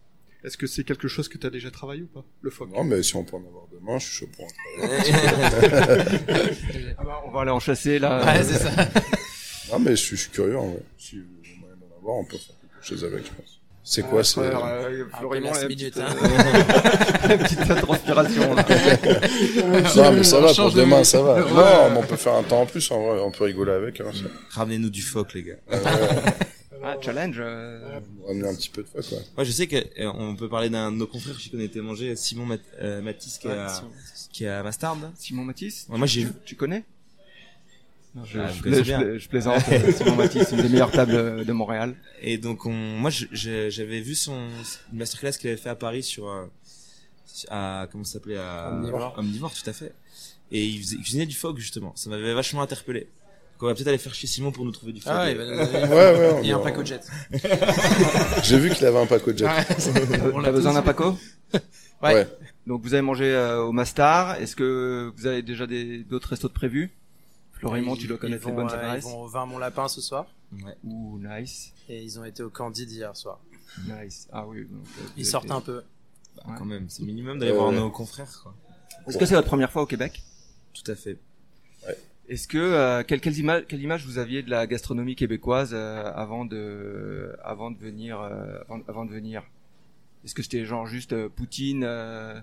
Est-ce 0.44 0.58
que 0.58 0.66
c'est 0.66 0.84
quelque 0.84 1.08
chose 1.08 1.30
que 1.30 1.38
tu 1.38 1.46
as 1.46 1.52
déjà 1.52 1.70
travaillé 1.70 2.02
ou 2.02 2.08
pas, 2.08 2.24
le 2.42 2.50
phoque? 2.50 2.70
Non, 2.76 2.84
mais 2.84 3.04
si 3.04 3.16
on 3.16 3.24
peut 3.24 3.36
en 3.36 3.46
avoir 3.46 3.66
demain, 3.72 4.00
je 4.00 4.06
suis 4.08 4.14
chaud 4.16 4.28
pour 4.36 4.46
en 4.46 4.48
travailler. 4.88 5.14
Ah 6.98 7.04
bah, 7.04 7.22
On 7.28 7.32
va 7.32 7.42
aller 7.42 7.52
en 7.52 7.60
chasser 7.60 8.00
là. 8.00 8.26
Ouais, 8.26 8.44
c'est 8.44 8.58
ça. 8.60 8.72
Non, 9.72 9.80
mais 9.80 9.92
je 9.92 9.96
suis, 10.02 10.18
je 10.18 10.24
suis 10.24 10.32
curieux, 10.32 10.58
en 10.58 10.68
vrai. 10.68 10.82
Si 10.98 11.16
vous 11.18 11.24
avez 11.46 11.56
moyen 11.62 11.76
d'en 11.78 11.96
avoir, 11.98 12.16
on 12.18 12.26
peut 12.26 12.38
faire 12.38 12.56
quelque 12.60 12.86
chose 12.86 13.06
avec, 13.06 13.24
je 13.26 13.30
pense. 13.32 13.62
C'est 13.86 14.04
Ah, 14.04 14.08
quoi, 14.10 14.24
c'est... 14.24 14.40
euh, 14.42 14.54
Un 15.06 15.06
peu 15.06 15.18
Florian, 15.18 15.42
last 15.46 15.62
la 15.62 15.68
minute, 15.70 15.94
petite, 15.94 15.98
hein. 16.00 16.16
euh, 16.22 17.28
la 17.30 17.38
petite 17.38 17.76
transpiration. 17.78 18.54
là. 18.54 18.66
Non, 19.96 20.12
mais 20.12 20.24
ça 20.26 20.40
On 20.40 20.42
va, 20.42 20.54
pour 20.54 20.72
demain, 20.74 21.04
ça 21.06 21.22
va. 21.22 21.36
Ouais. 21.36 21.52
Non, 21.52 21.90
mais 21.92 21.98
on 22.00 22.04
peut 22.04 22.18
faire 22.18 22.34
un 22.34 22.44
temps 22.44 22.62
en 22.64 22.66
plus, 22.66 22.92
en 22.92 23.02
vrai. 23.02 23.20
On 23.22 23.32
peut 23.32 23.46
rigoler 23.46 23.72
avec, 23.72 24.02
hein. 24.02 24.12
Ramenez-nous 24.50 24.90
du 24.90 25.02
phoque 25.04 25.34
les 25.36 25.44
gars. 25.44 25.56
Ah, 26.84 26.98
challenge. 27.02 27.36
euh, 27.40 28.00
On 28.20 28.22
va 28.22 28.28
ramener 28.28 28.48
un 28.50 28.56
petit 28.56 28.70
peu 28.70 28.84
de 28.84 28.88
fois, 28.88 29.02
quoi. 29.02 29.18
Moi 29.38 29.44
je 29.44 29.52
sais 29.52 29.68
que 29.68 29.76
euh, 29.76 30.12
on 30.16 30.36
peut 30.36 30.50
parler 30.50 30.70
d'un 30.70 30.92
de 30.92 30.98
nos 30.98 31.08
confrères 31.08 31.40
chez 31.40 31.50
qui 31.50 31.56
on 31.56 31.60
était 31.60 31.82
mangé, 31.82 32.16
Simon 32.16 32.46
Mat 32.46 32.60
euh, 32.82 33.02
Matisse 33.02 33.38
qui 33.38 33.48
est 33.48 33.52
Ouais, 33.52 33.58
à, 33.58 33.70
si- 34.14 34.30
qui 34.30 34.44
est 34.46 34.50
à 34.50 34.64
Mastard. 34.64 34.98
Simon 35.16 35.44
Matisse. 35.46 35.86
Ouais, 35.90 35.98
moi 35.98 36.08
j'ai 36.08 36.24
Tu, 36.26 36.32
tu 36.46 36.56
connais? 36.56 36.84
Non, 38.16 38.26
je, 38.26 38.40
Ah, 38.40 38.48
je, 38.50 38.58
je 38.58 38.64
connais 38.64 38.78
je- 38.78 38.82
bien. 38.84 39.18
je 39.18 39.28
plaisante. 39.30 39.64
euh, 39.72 39.92
Simon 39.94 40.16
Matisse, 40.16 40.52
une 40.52 40.62
des 40.62 40.70
meilleures 40.70 40.92
tables 40.92 41.14
euh, 41.16 41.44
de 41.46 41.54
Montréal. 41.54 41.96
Et 42.22 42.38
donc 42.38 42.66
on, 42.66 42.72
moi 42.74 43.10
j'avais 43.12 44.02
vu 44.02 44.16
son 44.16 44.34
une 44.92 44.98
masterclass 45.00 45.34
qu'il 45.40 45.50
avait 45.50 45.58
fait 45.58 45.70
à 45.70 45.76
Paris 45.76 46.04
sur 46.04 46.28
euh, 46.30 46.46
à 47.50 47.88
comment 47.92 48.04
ça 48.04 48.14
s'appelait 48.14 48.38
à 48.38 48.72
Omnivore. 48.74 49.14
Omnivore, 49.18 49.54
tout 49.54 49.70
à 49.70 49.74
fait. 49.74 49.94
Et 50.54 50.66
il, 50.66 50.80
faisait, 50.82 50.96
il 50.98 51.02
cuisinait 51.04 51.26
du 51.26 51.36
phoque 51.36 51.58
justement. 51.60 51.94
Ça 51.96 52.10
m'avait 52.10 52.34
vachement 52.34 52.62
interpellé. 52.62 53.08
Donc, 53.62 53.68
on 53.68 53.68
va 53.68 53.75
peut-être 53.75 53.89
aller 53.89 53.98
faire 54.00 54.15
chez 54.15 54.25
Simon 54.25 54.51
pour 54.51 54.65
nous 54.65 54.72
trouver 54.72 54.91
du. 54.91 55.01
Ah 55.06 55.22
ouais, 55.25 55.34
il 55.34 55.38
va 55.38 55.46
nous 55.46 55.56
donner- 55.56 55.88
Ouais, 55.88 55.89
ouais, 55.94 56.32
on 56.39 56.41
y 56.41 56.51
a 56.51 56.56
un 56.56 56.58
va- 56.58 56.63
pack 56.72 56.84
jet. 56.84 57.01
J'ai 58.44 58.58
vu 58.58 58.72
qu'il 58.72 58.86
avait 58.88 58.98
un 58.98 59.06
pack 59.06 59.38
jet. 59.38 59.46
On 60.34 60.39
l'a 60.39 60.51
besoin 60.51 60.74
d'un. 60.74 60.82
Paco 60.82 61.15
Ouais. 61.53 62.13
Ouais. 62.15 62.27
Donc 62.65 62.82
vous 62.82 62.94
avez 62.96 63.03
mangé 63.03 63.25
euh, 63.25 63.62
au 63.62 63.72
Mastar. 63.72 64.36
Est-ce 64.41 64.56
que 64.56 65.13
vous 65.15 65.27
avez 65.27 65.44
déjà 65.44 65.68
des 65.68 66.00
d'autres 66.03 66.30
restos 66.30 66.48
de 66.48 66.53
prévus? 66.53 66.89
Florimond, 67.51 67.96
tu 67.96 68.08
dois 68.08 68.18
Ils 68.18 68.20
connaître 68.20 68.48
les 68.48 68.53
bonnes 68.53 68.65
euh, 68.72 68.75
Ils 68.82 68.86
adresses. 68.86 69.03
vont 69.03 69.22
au 69.22 69.27
vin 69.27 69.46
Mon 69.46 69.60
Lapin 69.60 69.88
ce 69.88 70.01
soir. 70.01 70.25
Ouais. 70.51 70.75
Ouh, 70.84 71.20
nice, 71.20 71.72
Et 71.88 72.01
ils 72.01 72.20
ont 72.20 72.25
été 72.25 72.41
au 72.41 72.50
Candide 72.50 72.89
hier 72.91 73.15
soir. 73.15 73.39
nice. 73.88 74.27
Ah 74.34 74.46
oui. 74.48 74.62
donc, 74.70 74.84
euh, 75.00 75.03
Ils 75.18 75.25
sortent 75.27 75.51
un 75.51 75.62
peu. 75.62 75.84
Bah, 76.38 76.56
quand 76.58 76.65
même, 76.65 76.89
c'est 76.89 77.03
minimum 77.03 77.38
d'aller 77.38 77.51
voir 77.51 77.70
ouais. 77.70 77.75
nos 77.75 77.91
confrères 77.91 78.39
quoi. 78.41 78.56
Est-ce 79.08 79.20
que 79.20 79.25
c'est 79.27 79.36
votre 79.36 79.48
première 79.48 79.72
fois 79.72 79.84
au 79.84 79.86
Québec? 79.86 80.24
Tout 80.74 80.89
à 80.91 80.96
fait. 80.96 81.20
Est-ce 82.32 82.48
que 82.48 82.58
euh, 82.58 83.04
quelle, 83.04 83.20
quelle 83.20 83.38
image 83.38 83.66
quelle 83.68 83.82
image 83.82 84.06
vous 84.06 84.18
aviez 84.18 84.42
de 84.42 84.50
la 84.50 84.66
gastronomie 84.66 85.16
québécoise 85.16 85.72
euh, 85.74 86.10
avant 86.16 86.46
de 86.46 87.36
avant 87.44 87.72
de 87.72 87.78
venir 87.78 88.20
euh, 88.22 88.60
avant, 88.66 88.80
avant 88.88 89.06
de 89.06 89.12
venir? 89.12 89.44
Est-ce 90.24 90.34
que 90.34 90.42
c'était 90.42 90.64
genre 90.66 90.86
juste 90.88 91.12
euh, 91.14 91.28
poutine 91.30 91.84
euh, 91.84 92.40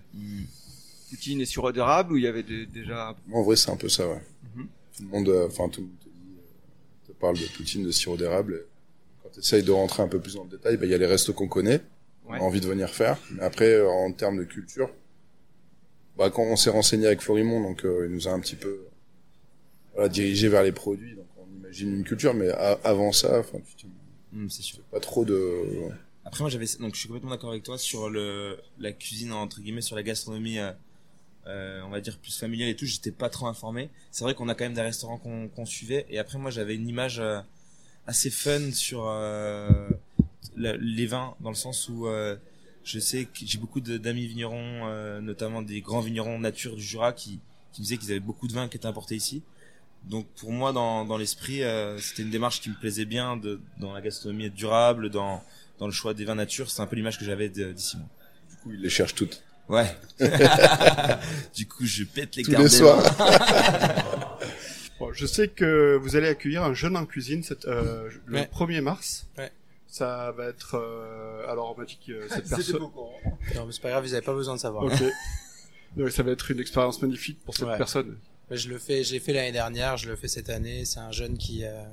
poutine 1.11 1.40
et 1.40 1.47
sirop 1.47 1.73
d'érable 1.73 2.12
ou 2.12 2.16
il 2.18 2.25
y 2.25 2.26
avait 2.26 2.42
de- 2.42 2.64
déjà 2.66 3.16
en 3.33 3.42
vrai, 3.42 3.57
c'est 3.57 3.71
un 3.71 3.76
peu 3.76 3.88
ça, 3.88 4.07
ouais. 4.07 4.21
Mhm. 4.57 4.66
Tout 4.97 5.02
le 5.04 5.09
monde, 5.09 5.28
enfin, 5.47 5.68
tout 5.71 5.80
le 5.80 5.87
monde 5.87 5.97
te 6.04 6.09
dit, 6.11 7.07
te 7.07 7.12
parle 7.12 7.37
de 7.38 7.47
poutine, 7.57 7.85
de 7.87 7.90
sirop 7.90 8.16
d'érable. 8.18 8.66
Quand 9.23 9.30
tu 9.30 9.38
essayes 9.40 9.62
de 9.62 9.71
rentrer 9.73 10.02
un 10.02 10.09
peu 10.09 10.21
plus 10.21 10.35
dans 10.35 10.45
le 10.45 10.50
détail, 10.50 10.76
bah, 10.76 10.85
il 10.85 10.90
y 10.90 10.95
a 10.95 10.99
les 10.99 11.07
restos 11.07 11.33
qu'on 11.33 11.49
connaît, 11.49 11.80
Ouais. 12.26 12.37
on 12.38 12.42
a 12.42 12.45
envie 12.45 12.61
de 12.61 12.66
venir 12.68 12.90
faire. 12.90 13.16
Mais 13.30 13.42
après, 13.42 13.80
en 13.87 14.12
termes 14.12 14.37
de 14.37 14.45
culture, 14.45 14.90
bah, 16.18 16.28
quand 16.30 16.42
on 16.42 16.57
s'est 16.57 16.68
renseigné 16.68 17.07
avec 17.07 17.23
Florimond, 17.23 17.62
donc 17.62 17.85
il 17.85 18.11
nous 18.12 18.28
a 18.28 18.33
un 18.33 18.40
petit 18.40 18.57
peu 18.57 18.80
voilà, 19.98 20.08
dirigé 20.08 20.48
vers 20.48 20.62
les 20.62 20.70
produits. 20.72 21.16
Donc 21.16 21.26
on 21.38 21.58
imagine 21.58 21.92
une 21.92 22.04
culture, 22.04 22.32
mais 22.32 22.48
a- 22.50 22.78
avant 22.84 23.10
ça, 23.10 23.40
enfin, 23.40 23.58
tu 23.76 23.86
c'est 24.48 24.62
sûr. 24.62 24.78
pas 24.92 25.00
trop 25.00 25.24
de. 25.24 25.64
Après 26.24 26.40
moi 26.42 26.50
j'avais 26.50 26.66
donc 26.78 26.94
je 26.94 27.00
suis 27.00 27.08
complètement 27.08 27.30
d'accord 27.30 27.50
avec 27.50 27.62
toi 27.64 27.78
sur 27.78 28.08
le 28.10 28.58
la 28.78 28.92
cuisine 28.92 29.32
entre 29.32 29.60
guillemets 29.60 29.80
sur 29.80 29.96
la 29.96 30.02
gastronomie 30.02 30.58
euh, 30.58 30.70
euh, 31.46 31.80
on 31.86 31.88
va 31.88 32.00
dire 32.02 32.18
plus 32.18 32.36
familiale 32.38 32.68
et 32.68 32.76
tout 32.76 32.84
j'étais 32.84 33.10
pas 33.10 33.30
trop 33.30 33.46
informé 33.46 33.88
c'est 34.10 34.24
vrai 34.24 34.34
qu'on 34.34 34.48
a 34.50 34.54
quand 34.54 34.64
même 34.66 34.74
des 34.74 34.82
restaurants 34.82 35.16
qu'on 35.18 35.64
suivait 35.64 36.04
et 36.10 36.18
après 36.18 36.36
moi 36.38 36.50
j'avais 36.50 36.74
une 36.74 36.86
image 36.86 37.18
euh, 37.18 37.40
assez 38.06 38.28
fun 38.28 38.70
sur 38.72 39.06
euh, 39.08 39.88
la- 40.54 40.76
les 40.76 41.06
vins 41.06 41.34
dans 41.40 41.48
le 41.50 41.56
sens 41.56 41.88
où 41.88 42.06
je 42.84 42.98
sais 42.98 43.24
que 43.24 43.30
j'ai 43.46 43.58
beaucoup 43.58 43.80
d'amis 43.80 44.26
vignerons 44.26 45.20
notamment 45.22 45.62
des 45.62 45.80
grands 45.80 46.00
vignerons 46.00 46.38
nature 46.38 46.76
du 46.76 46.82
Jura 46.82 47.14
qui 47.14 47.40
qui 47.72 47.80
me 47.80 47.84
disaient 47.86 47.96
qu'ils 47.96 48.10
avaient 48.10 48.20
beaucoup 48.20 48.48
de 48.48 48.52
vins 48.52 48.68
qui 48.68 48.76
étaient 48.76 48.86
importés 48.86 49.16
ici 49.16 49.42
donc 50.08 50.26
pour 50.40 50.52
moi 50.52 50.72
dans 50.72 51.04
dans 51.04 51.16
l'esprit 51.16 51.62
euh, 51.62 51.98
c'était 51.98 52.22
une 52.22 52.30
démarche 52.30 52.60
qui 52.60 52.70
me 52.70 52.74
plaisait 52.74 53.04
bien 53.04 53.36
de 53.36 53.60
dans 53.78 53.92
la 53.92 54.00
gastronomie 54.00 54.50
durable 54.50 55.10
dans 55.10 55.42
dans 55.78 55.86
le 55.86 55.92
choix 55.92 56.12
des 56.14 56.24
vins 56.24 56.34
nature, 56.34 56.70
c'est 56.70 56.82
un 56.82 56.86
peu 56.86 56.96
l'image 56.96 57.18
que 57.18 57.24
j'avais 57.24 57.48
de- 57.48 57.70
d'ici 57.72 57.96
moi. 57.98 58.06
Du 58.50 58.56
coup, 58.56 58.72
ils 58.72 58.80
les 58.80 58.88
cherchent 58.90 59.14
toutes. 59.14 59.42
Ouais. 59.68 59.86
du 61.54 61.66
coup, 61.68 61.84
je 61.86 62.02
pète 62.04 62.34
les 62.36 62.42
Tous 62.42 62.50
les 62.52 62.68
soirs. 62.68 63.02
Bon, 64.98 65.12
je 65.12 65.26
sais 65.26 65.46
que 65.46 65.96
vous 66.02 66.16
allez 66.16 66.26
accueillir 66.26 66.64
un 66.64 66.74
jeune 66.74 66.96
en 66.96 67.06
cuisine 67.06 67.44
cette, 67.44 67.66
euh, 67.66 68.10
le 68.26 68.38
Ouais. 68.38 68.50
1er 68.52 68.80
mars. 68.80 69.26
Ouais. 69.38 69.52
Ça 69.86 70.32
va 70.36 70.46
être... 70.46 70.74
euh, 70.74 71.48
alors 71.48 71.72
on 71.76 71.80
m'a 71.80 71.86
dit 71.86 71.98
que 72.04 72.28
cette 72.28 72.48
personne... 72.48 72.80
Non, 72.80 73.64
mais 73.66 73.72
c'est 73.72 73.80
pas 73.80 73.90
grave, 73.90 74.02
vous 74.04 74.12
avez 74.14 74.24
pas 74.24 74.34
besoin 74.34 74.54
de 74.56 74.60
savoir. 74.60 74.82
Ok. 74.84 75.00
Donc 75.96 76.10
ça 76.10 76.24
va 76.24 76.32
être 76.32 76.50
une 76.50 76.58
expérience 76.58 77.00
magnifique 77.00 77.38
pour 77.44 77.54
cette 77.56 77.68
Ouais. 77.68 77.78
personne. 77.78 78.16
Je 78.50 78.68
le 78.68 78.78
fais, 78.78 79.04
je 79.04 79.12
l'ai 79.12 79.20
fait 79.20 79.32
l'année 79.32 79.52
dernière, 79.52 79.96
je 79.96 80.08
le 80.08 80.16
fais 80.16 80.28
cette 80.28 80.48
année. 80.48 80.84
C'est 80.84 81.00
un 81.00 81.12
jeune 81.12 81.36
qui 81.36 81.64
euh, 81.64 81.84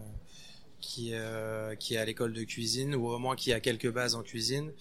qui 0.79 1.09
euh, 1.13 1.75
qui 1.75 1.95
est 1.95 1.97
à 1.97 2.05
l'école 2.05 2.33
de 2.33 2.43
cuisine 2.43 2.95
ou 2.95 3.07
au 3.07 3.19
moins 3.19 3.35
qui 3.35 3.51
a 3.51 3.59
quelques 3.59 3.91
bases 3.91 4.15
en 4.15 4.23
cuisine 4.23 4.71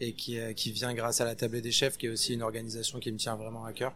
et 0.00 0.12
qui 0.12 0.38
euh, 0.38 0.52
qui 0.52 0.70
vient 0.70 0.94
grâce 0.94 1.20
à 1.20 1.24
la 1.24 1.34
table 1.34 1.60
des 1.60 1.72
chefs, 1.72 1.96
qui 1.96 2.06
est 2.06 2.10
aussi 2.10 2.34
une 2.34 2.42
organisation 2.42 3.00
qui 3.00 3.10
me 3.10 3.18
tient 3.18 3.36
vraiment 3.36 3.64
à 3.64 3.72
cœur. 3.72 3.94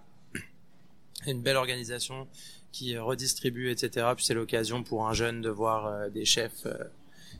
Une 1.27 1.43
belle 1.43 1.57
organisation 1.57 2.29
qui 2.73 2.97
euh, 2.97 3.03
redistribue, 3.03 3.71
etc. 3.71 4.07
Puis 4.17 4.25
c'est 4.25 4.35
l'occasion 4.35 4.83
pour 4.83 5.09
un 5.09 5.13
jeune 5.13 5.41
de 5.41 5.49
voir 5.49 5.87
euh, 5.87 6.09
des 6.09 6.25
chefs 6.25 6.67
euh, 6.67 6.85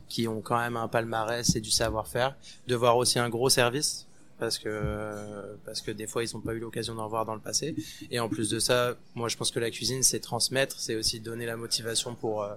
qui 0.07 0.27
ont 0.27 0.41
quand 0.41 0.57
même 0.57 0.77
un 0.77 0.87
palmarès 0.87 1.55
et 1.55 1.61
du 1.61 1.71
savoir-faire, 1.71 2.35
de 2.67 2.75
voir 2.75 2.97
aussi 2.97 3.19
un 3.19 3.29
gros 3.29 3.49
service 3.49 4.07
parce 4.39 4.57
que 4.57 5.57
parce 5.65 5.81
que 5.81 5.91
des 5.91 6.07
fois 6.07 6.23
ils 6.23 6.29
n'ont 6.33 6.41
pas 6.41 6.53
eu 6.53 6.59
l'occasion 6.59 6.95
d'en 6.95 7.07
voir 7.07 7.25
dans 7.25 7.35
le 7.35 7.41
passé. 7.41 7.75
Et 8.11 8.19
en 8.19 8.29
plus 8.29 8.49
de 8.49 8.59
ça 8.59 8.95
moi 9.15 9.27
je 9.27 9.37
pense 9.37 9.51
que 9.51 9.59
la 9.59 9.71
cuisine 9.71 10.03
c'est 10.03 10.19
transmettre 10.19 10.79
c'est 10.79 10.95
aussi 10.95 11.19
donner 11.19 11.45
la 11.45 11.57
motivation 11.57 12.15
pour 12.15 12.43
euh, 12.43 12.53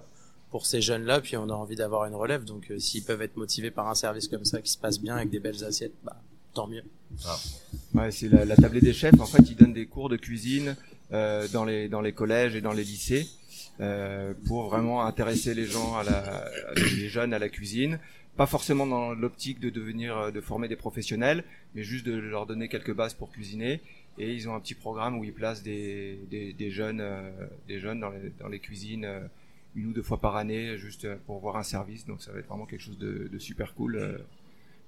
pour 0.49 0.65
ces 0.65 0.81
jeunes 0.81 1.05
là 1.05 1.21
puis 1.21 1.37
on 1.37 1.49
a 1.49 1.53
envie 1.53 1.75
d'avoir 1.75 2.05
une 2.05 2.15
relève. 2.15 2.45
Donc 2.45 2.71
euh, 2.71 2.79
s'ils 2.79 3.03
peuvent 3.03 3.21
être 3.21 3.37
motivés 3.37 3.71
par 3.71 3.87
un 3.89 3.95
service 3.95 4.27
comme 4.27 4.45
ça 4.45 4.61
qui 4.61 4.71
se 4.71 4.77
passe 4.77 4.99
bien 4.99 5.15
avec 5.15 5.29
des 5.29 5.39
belles 5.39 5.63
assiettes 5.63 5.93
bah 6.03 6.21
tant 6.53 6.67
mieux. 6.67 6.83
Ouais, 7.93 8.11
c'est 8.11 8.29
la, 8.29 8.45
la 8.45 8.55
des 8.55 8.93
chefs. 8.93 9.19
En 9.19 9.25
fait, 9.25 9.43
ils 9.49 9.55
donnent 9.55 9.73
des 9.73 9.85
cours 9.85 10.09
de 10.09 10.17
cuisine 10.17 10.75
euh, 11.11 11.47
dans 11.49 11.65
les 11.65 11.89
dans 11.89 12.01
les 12.01 12.13
collèges 12.13 12.55
et 12.55 12.61
dans 12.61 12.73
les 12.73 12.83
lycées 12.83 13.27
euh, 13.79 14.33
pour 14.45 14.69
vraiment 14.69 15.03
intéresser 15.05 15.53
les 15.53 15.65
gens 15.65 15.95
à 15.95 16.03
la 16.03 16.45
les 16.75 17.09
jeunes 17.09 17.33
à 17.33 17.39
la 17.39 17.49
cuisine. 17.49 17.99
Pas 18.37 18.45
forcément 18.45 18.87
dans 18.87 19.13
l'optique 19.13 19.59
de 19.59 19.69
devenir 19.69 20.17
euh, 20.17 20.31
de 20.31 20.41
former 20.41 20.67
des 20.67 20.75
professionnels, 20.75 21.43
mais 21.75 21.83
juste 21.83 22.05
de 22.05 22.13
leur 22.13 22.45
donner 22.45 22.67
quelques 22.67 22.93
bases 22.93 23.13
pour 23.13 23.31
cuisiner. 23.31 23.81
Et 24.19 24.33
ils 24.33 24.47
ont 24.47 24.55
un 24.55 24.59
petit 24.59 24.75
programme 24.75 25.17
où 25.17 25.23
ils 25.23 25.33
placent 25.33 25.63
des 25.63 26.19
des, 26.29 26.53
des 26.53 26.71
jeunes 26.71 27.01
euh, 27.01 27.31
des 27.67 27.79
jeunes 27.79 27.99
dans 27.99 28.09
les 28.11 28.31
dans 28.39 28.47
les 28.47 28.59
cuisines 28.59 29.07
une 29.75 29.87
ou 29.87 29.93
deux 29.93 30.03
fois 30.03 30.19
par 30.19 30.35
année 30.35 30.77
juste 30.77 31.07
pour 31.25 31.39
voir 31.39 31.57
un 31.57 31.63
service. 31.63 32.05
Donc 32.05 32.21
ça 32.21 32.31
va 32.31 32.39
être 32.39 32.47
vraiment 32.47 32.67
quelque 32.67 32.81
chose 32.81 32.99
de, 32.99 33.27
de 33.31 33.39
super 33.39 33.73
cool. 33.73 34.19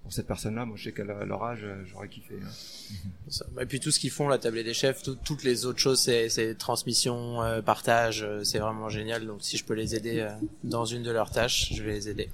Pour 0.06 0.14
cette 0.14 0.28
personne-là, 0.28 0.66
moi 0.66 0.78
je 0.78 0.84
sais 0.84 0.92
qu'à 0.92 1.04
leur 1.04 1.26
leur 1.26 1.44
âge, 1.44 1.62
euh, 1.64 1.84
j'aurais 1.88 2.08
kiffé. 2.08 2.36
hein. 2.40 3.60
Et 3.60 3.66
puis 3.66 3.80
tout 3.80 3.90
ce 3.90 4.00
qu'ils 4.00 4.12
font 4.12 4.28
la 4.28 4.38
table 4.38 4.64
des 4.64 4.74
chefs 4.76 5.02
tout- 5.02 5.18
toutes 5.26 5.44
les 5.44 5.66
autres 5.66 5.80
choses 5.80 6.00
c'est 6.00 6.30
c'est 6.30 6.54
transmission 6.56 7.42
euh, 7.42 7.64
partage 7.64 8.22
euh, 8.22 8.44
c'est 8.44 8.60
vraiment 8.60 8.88
génial 8.90 9.26
donc 9.26 9.40
si 9.42 9.58
je 9.58 9.66
peux 9.66 9.74
les 9.74 9.96
aider 9.96 10.20
euh, 10.20 10.30
dans 10.64 10.86
une 10.86 11.02
de 11.02 11.10
leurs 11.10 11.32
tâches 11.32 11.74
je 11.74 11.82
vais 11.82 11.94
les 11.94 12.08
aider 12.10 12.30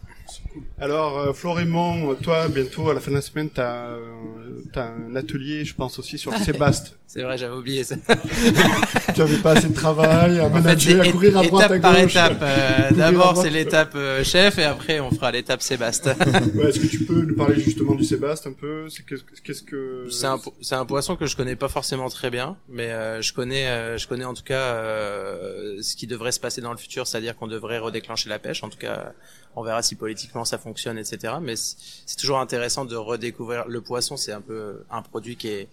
Alors, 0.79 1.17
euh, 1.17 1.31
Florimond, 1.34 2.15
toi, 2.15 2.49
bientôt, 2.49 2.89
à 2.89 2.93
la 2.93 2.99
fin 2.99 3.12
de 3.12 3.15
la 3.15 3.21
semaine, 3.21 3.49
t'as 3.49 3.91
euh, 3.91 4.62
t'as 4.73 4.88
un 4.91 5.15
atelier, 5.15 5.63
je 5.63 5.73
pense 5.75 5.97
aussi, 5.99 6.17
sur 6.17 6.31
le 6.38 6.38
Sébaste. 6.39 6.97
c'est 7.07 7.23
vrai 7.23 7.38
j'avais 7.38 7.55
oublié 7.55 7.86
ça 7.86 7.95
tu 9.25 9.31
avais 9.34 9.41
pas 9.41 9.51
assez 9.51 9.67
de 9.69 9.73
travail 9.73 10.39
à 10.39 10.49
manager, 10.49 11.01
à 11.01 11.12
courir 11.12 11.38
à 11.38 11.43
droite, 11.43 11.71
à 11.71 11.79
par 11.79 11.93
gauche. 12.01 12.12
étape. 12.12 12.38
Euh, 12.41 12.91
D'abord, 12.95 13.38
c'est 13.41 13.49
l'étape 13.49 13.93
euh, 13.95 14.23
chef 14.23 14.57
et 14.57 14.63
après, 14.63 14.99
on 14.99 15.12
fera 15.12 15.31
l'étape 15.31 15.62
Sébastien. 15.62 16.15
Ouais, 16.55 16.69
Est-ce 16.69 16.79
que 16.79 16.88
tu 16.88 17.05
peux 17.05 17.21
nous 17.21 17.36
parler 17.36 17.60
justement 17.60 17.95
du 17.95 18.03
Sébaste 18.03 18.47
un 18.47 18.53
peu? 18.53 18.88
C'est 18.89 19.03
qu'est-ce 19.05 19.62
que- 19.63 20.07
C'est 20.10 20.25
un, 20.27 20.38
po- 20.38 20.53
c'est 20.62 20.75
un 20.75 20.86
poisson 20.86 21.15
que 21.15 21.25
je 21.25 21.36
connais 21.36 21.55
pas 21.55 21.69
forcément 21.69 22.10
très 22.10 22.29
bien, 22.29 22.57
mais 22.69 22.91
euh, 22.91 23.21
je 23.21 23.34
connais, 23.34 23.67
euh, 23.67 23.97
je 23.97 24.07
connais 24.07 24.25
en 24.25 24.34
tout 24.34 24.43
cas 24.43 24.55
euh, 24.55 25.81
ce 25.81 25.95
qui 25.95 26.07
devrait 26.07 26.31
se 26.31 26.39
passer 26.39 26.62
dans 26.62 26.71
le 26.71 26.77
futur, 26.77 27.07
c'est-à-dire 27.07 27.36
qu'on 27.36 27.47
devrait 27.47 27.77
redéclencher 27.79 28.29
la 28.29 28.39
pêche. 28.39 28.63
En 28.63 28.69
tout 28.69 28.77
cas, 28.77 29.13
on 29.55 29.63
verra 29.63 29.81
si 29.81 29.95
politiquement 29.95 30.45
ça 30.45 30.57
fonctionne, 30.57 30.97
etc. 30.97 31.34
Mais 31.41 31.55
c'est 31.55 32.17
toujours 32.19 32.39
intéressant 32.39 32.86
de 32.86 32.95
redécouvrir 32.95 33.65
le 33.67 33.81
poisson. 33.81 34.17
C'est 34.17 34.31
un 34.31 34.41
peu 34.41 34.84
un 34.89 35.01
produit 35.01 35.36
qui 35.36 35.47
est 35.49 35.67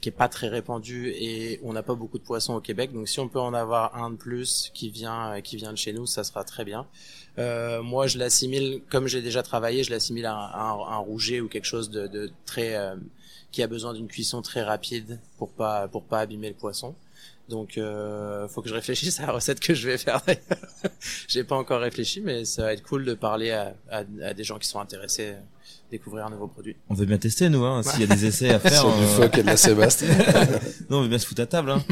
qui 0.00 0.08
est 0.08 0.12
pas 0.12 0.28
très 0.28 0.48
répandu 0.48 1.08
et 1.10 1.60
on 1.62 1.72
n'a 1.72 1.82
pas 1.82 1.94
beaucoup 1.94 2.18
de 2.18 2.24
poissons 2.24 2.54
au 2.54 2.60
Québec. 2.60 2.92
Donc 2.92 3.08
si 3.08 3.20
on 3.20 3.28
peut 3.28 3.40
en 3.40 3.54
avoir 3.54 3.96
un 3.96 4.10
de 4.10 4.16
plus 4.16 4.70
qui 4.74 4.90
vient 4.90 5.40
qui 5.40 5.56
vient 5.56 5.72
de 5.72 5.78
chez 5.78 5.92
nous, 5.92 6.06
ça 6.06 6.24
sera 6.24 6.44
très 6.44 6.64
bien. 6.64 6.86
Euh, 7.38 7.82
moi, 7.82 8.06
je 8.06 8.18
l'assimile, 8.18 8.82
comme 8.90 9.06
j'ai 9.06 9.22
déjà 9.22 9.42
travaillé, 9.42 9.84
je 9.84 9.90
l'assimile 9.90 10.26
à 10.26 10.34
un, 10.34 10.46
à 10.46 10.60
un, 10.70 10.94
un 10.94 10.96
rouget 10.96 11.40
ou 11.40 11.48
quelque 11.48 11.66
chose 11.66 11.88
de, 11.90 12.06
de 12.06 12.30
très 12.46 12.74
euh, 12.76 12.96
qui 13.52 13.62
a 13.62 13.66
besoin 13.66 13.94
d'une 13.94 14.08
cuisson 14.08 14.42
très 14.42 14.62
rapide 14.62 15.18
pour 15.38 15.50
pas 15.50 15.88
pour 15.88 16.04
pas 16.04 16.20
abîmer 16.20 16.48
le 16.48 16.54
poisson. 16.54 16.94
Donc, 17.48 17.78
euh, 17.78 18.46
faut 18.48 18.60
que 18.60 18.68
je 18.68 18.74
réfléchisse 18.74 19.20
à 19.20 19.26
la 19.26 19.32
recette 19.32 19.58
que 19.58 19.72
je 19.72 19.88
vais 19.88 19.96
faire. 19.96 20.20
j'ai 21.28 21.44
pas 21.44 21.56
encore 21.56 21.80
réfléchi, 21.80 22.20
mais 22.20 22.44
ça 22.44 22.64
va 22.64 22.72
être 22.74 22.82
cool 22.82 23.06
de 23.06 23.14
parler 23.14 23.50
à, 23.52 23.74
à, 23.90 24.02
à 24.22 24.34
des 24.34 24.44
gens 24.44 24.58
qui 24.58 24.68
sont 24.68 24.80
intéressés, 24.80 25.30
à 25.30 25.36
découvrir 25.90 26.26
un 26.26 26.30
nouveau 26.30 26.46
produit. 26.46 26.76
On 26.90 26.94
veut 26.94 27.06
bien 27.06 27.16
tester, 27.16 27.48
nous, 27.48 27.64
hein. 27.64 27.82
S'il 27.82 28.00
y 28.00 28.04
a 28.04 28.06
des 28.14 28.26
essais 28.26 28.50
à 28.50 28.58
faire. 28.60 28.78
Sur 28.80 28.94
du 28.94 29.02
euh, 29.02 29.06
phoque 29.06 29.38
et 29.38 29.42
de 29.42 29.46
la 29.46 29.56
Sébastien. 29.56 30.08
non, 30.90 30.98
on 30.98 31.02
veut 31.04 31.08
bien 31.08 31.18
se 31.18 31.26
foutre 31.26 31.40
à 31.40 31.46
table, 31.46 31.70
hein. 31.70 31.82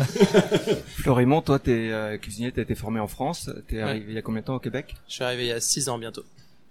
Florimond, 0.99 1.41
toi, 1.41 1.59
t'es 1.59 1.89
euh, 1.91 2.19
cuisinier, 2.19 2.53
t'as 2.53 2.61
été 2.61 2.75
formé 2.75 3.01
en 3.01 3.09
France. 3.09 3.49
T'es 3.69 3.77
Ouais. 3.77 3.83
arrivé 3.83 4.05
il 4.11 4.15
y 4.15 4.19
a 4.19 4.23
combien 4.23 4.43
de 4.43 4.47
temps 4.47 4.57
au 4.57 4.61
Québec? 4.61 4.95
Je 5.09 5.15
suis 5.15 5.25
arrivé 5.25 5.45
il 5.45 5.49
y 5.49 5.53
a 5.53 5.61
six 5.61 5.89
ans 5.89 5.99
bientôt. 5.99 6.25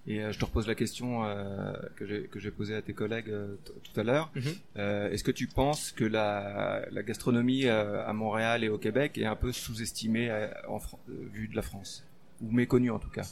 Et 0.07 0.21
euh, 0.21 0.31
je 0.31 0.37
te 0.37 0.45
repose 0.45 0.67
la 0.67 0.75
question 0.75 1.25
euh, 1.25 1.73
que 1.95 2.39
j'ai 2.39 2.51
posée 2.51 2.75
à 2.75 2.81
tes 2.81 2.93
collègues 2.93 3.29
euh, 3.29 3.55
tout 3.65 3.99
à 3.99 4.03
l'heure. 4.03 4.31
Mhm. 4.35 4.43
Euh, 4.77 5.09
Est-ce 5.11 5.23
que 5.23 5.31
tu 5.31 5.47
penses 5.47 5.91
que 5.91 6.03
la, 6.03 6.85
la 6.91 7.01
gastronomie 7.03 7.67
à 7.67 8.13
Montréal 8.13 8.63
et 8.63 8.69
au 8.69 8.77
Québec 8.77 9.17
est 9.17 9.25
un 9.25 9.35
peu 9.35 9.51
sous-estimée 9.51 10.31
en 10.67 10.79
vue 11.07 11.47
de 11.47 11.55
la 11.55 11.63
France? 11.63 12.03
Ou 12.41 12.51
méconnue 12.51 12.91
en 12.91 12.99
tout 12.99 13.09
cas? 13.09 13.25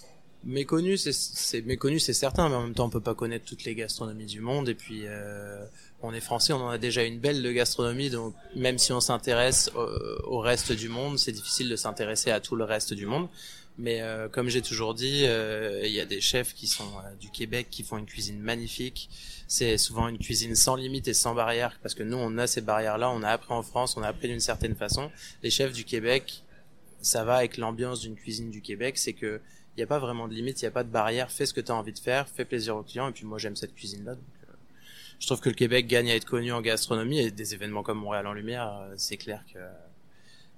Méconnu, 0.45 0.97
c'est 0.97 1.13
c'est 1.13 1.61
méconnu, 1.61 1.99
c'est 1.99 2.11
certain, 2.11 2.49
mais 2.49 2.55
en 2.55 2.63
même 2.63 2.73
temps, 2.73 2.87
on 2.87 2.89
peut 2.89 2.99
pas 2.99 3.15
connaître 3.15 3.45
toutes 3.45 3.63
les 3.63 3.75
gastronomies 3.75 4.25
du 4.25 4.41
monde. 4.41 4.67
Et 4.67 4.73
puis, 4.75 5.03
on 6.01 6.13
est 6.13 6.19
français, 6.19 6.51
on 6.51 6.57
en 6.57 6.69
a 6.69 6.77
déjà 6.77 7.03
une 7.03 7.19
belle 7.19 7.41
de 7.41 7.51
gastronomie, 7.51 8.09
donc 8.09 8.33
même 8.55 8.77
si 8.77 8.91
on 8.91 8.99
s'intéresse 8.99 9.71
au, 9.75 10.35
au 10.35 10.39
reste 10.39 10.73
du 10.73 10.89
monde, 10.89 11.17
c'est 11.17 11.31
difficile 11.31 11.69
de 11.69 11.77
s'intéresser 11.77 12.29
à 12.31 12.41
tout 12.41 12.57
le 12.57 12.65
reste 12.65 12.93
du 12.93 13.05
monde. 13.05 13.29
Mais 13.77 14.01
euh, 14.01 14.29
comme 14.29 14.49
j'ai 14.49 14.61
toujours 14.61 14.93
dit, 14.93 15.23
euh, 15.25 15.81
il 15.83 15.91
y 15.91 15.99
a 15.99 16.05
des 16.05 16.21
chefs 16.21 16.53
qui 16.53 16.67
sont 16.67 16.83
euh, 16.83 17.15
du 17.19 17.31
Québec 17.31 17.67
qui 17.71 17.83
font 17.83 17.97
une 17.97 18.05
cuisine 18.05 18.39
magnifique. 18.39 19.09
C'est 19.47 19.77
souvent 19.77 20.07
une 20.07 20.19
cuisine 20.19 20.55
sans 20.55 20.75
limite 20.75 21.07
et 21.07 21.13
sans 21.13 21.33
barrière, 21.33 21.79
parce 21.81 21.95
que 21.95 22.03
nous, 22.03 22.17
on 22.17 22.37
a 22.37 22.45
ces 22.45 22.61
barrières-là, 22.61 23.09
on 23.09 23.23
a 23.23 23.29
appris 23.29 23.51
en 23.51 23.63
France, 23.63 23.97
on 23.97 24.03
a 24.03 24.07
appris 24.07 24.27
d'une 24.27 24.39
certaine 24.39 24.75
façon. 24.75 25.09
Les 25.41 25.49
chefs 25.49 25.73
du 25.73 25.85
Québec, 25.85 26.43
ça 27.01 27.23
va 27.23 27.37
avec 27.37 27.57
l'ambiance 27.57 28.01
d'une 28.01 28.15
cuisine 28.15 28.51
du 28.51 28.61
Québec, 28.61 28.97
c'est 28.97 29.13
que 29.13 29.41
il 29.75 29.79
n'y 29.79 29.83
a 29.83 29.87
pas 29.87 29.97
vraiment 29.97 30.27
de 30.27 30.35
limite, 30.35 30.61
il 30.61 30.65
n'y 30.65 30.67
a 30.67 30.71
pas 30.71 30.83
de 30.83 30.89
barrière, 30.89 31.31
fais 31.31 31.47
ce 31.47 31.53
que 31.53 31.61
tu 31.61 31.71
as 31.71 31.75
envie 31.75 31.93
de 31.93 31.99
faire, 31.99 32.29
fais 32.29 32.45
plaisir 32.45 32.75
aux 32.77 32.83
clients, 32.83 33.09
et 33.09 33.11
puis 33.11 33.25
moi 33.25 33.39
j'aime 33.39 33.55
cette 33.55 33.73
cuisine-là. 33.73 34.13
Donc, 34.13 34.23
euh, 34.47 34.53
je 35.19 35.25
trouve 35.25 35.39
que 35.41 35.49
le 35.49 35.55
Québec 35.55 35.87
gagne 35.87 36.11
à 36.11 36.15
être 36.15 36.25
connu 36.25 36.53
en 36.53 36.61
gastronomie, 36.61 37.19
et 37.19 37.31
des 37.31 37.55
événements 37.55 37.81
comme 37.81 37.97
Montréal 37.97 38.27
en 38.27 38.33
Lumière, 38.33 38.87
c'est 38.97 39.17
clair 39.17 39.43
que 39.51 39.57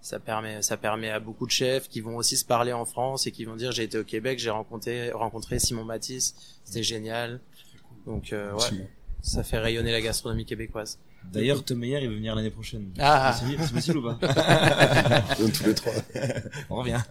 ça 0.05 0.19
permet, 0.19 0.61
ça 0.61 0.77
permet 0.77 1.09
à 1.09 1.19
beaucoup 1.19 1.47
de 1.47 1.51
chefs 1.51 1.89
qui 1.89 1.99
vont 1.99 2.15
aussi 2.15 2.37
se 2.37 2.45
parler 2.45 2.71
en 2.71 2.85
France 2.85 3.25
et 3.25 3.31
qui 3.31 3.43
vont 3.43 3.55
dire 3.55 3.71
j'ai 3.71 3.81
été 3.81 3.97
au 3.97 4.03
Québec, 4.03 4.37
j'ai 4.37 4.51
rencontré, 4.51 5.09
rencontré 5.09 5.57
Simon 5.57 5.83
Matisse, 5.83 6.35
c'était 6.63 6.83
génial. 6.83 7.39
Donc 8.05 8.31
euh, 8.31 8.53
ouais, 8.53 8.87
ça 9.23 9.43
fait 9.43 9.57
rayonner 9.57 9.91
la 9.91 10.01
gastronomie 10.01 10.45
québécoise. 10.45 10.99
D'ailleurs, 11.33 11.65
Tom 11.65 11.79
Meyer, 11.79 12.03
il 12.03 12.09
veut 12.09 12.17
venir 12.17 12.35
l'année 12.35 12.51
prochaine. 12.51 12.93
Ah. 12.99 13.35
C'est 13.35 13.63
c'est 13.63 13.73
possible 13.73 13.97
ou 13.97 14.03
pas? 14.03 14.19
Tous 15.37 15.65
les 15.65 15.73
trois. 15.73 15.93
On 16.69 16.75
revient. 16.75 17.01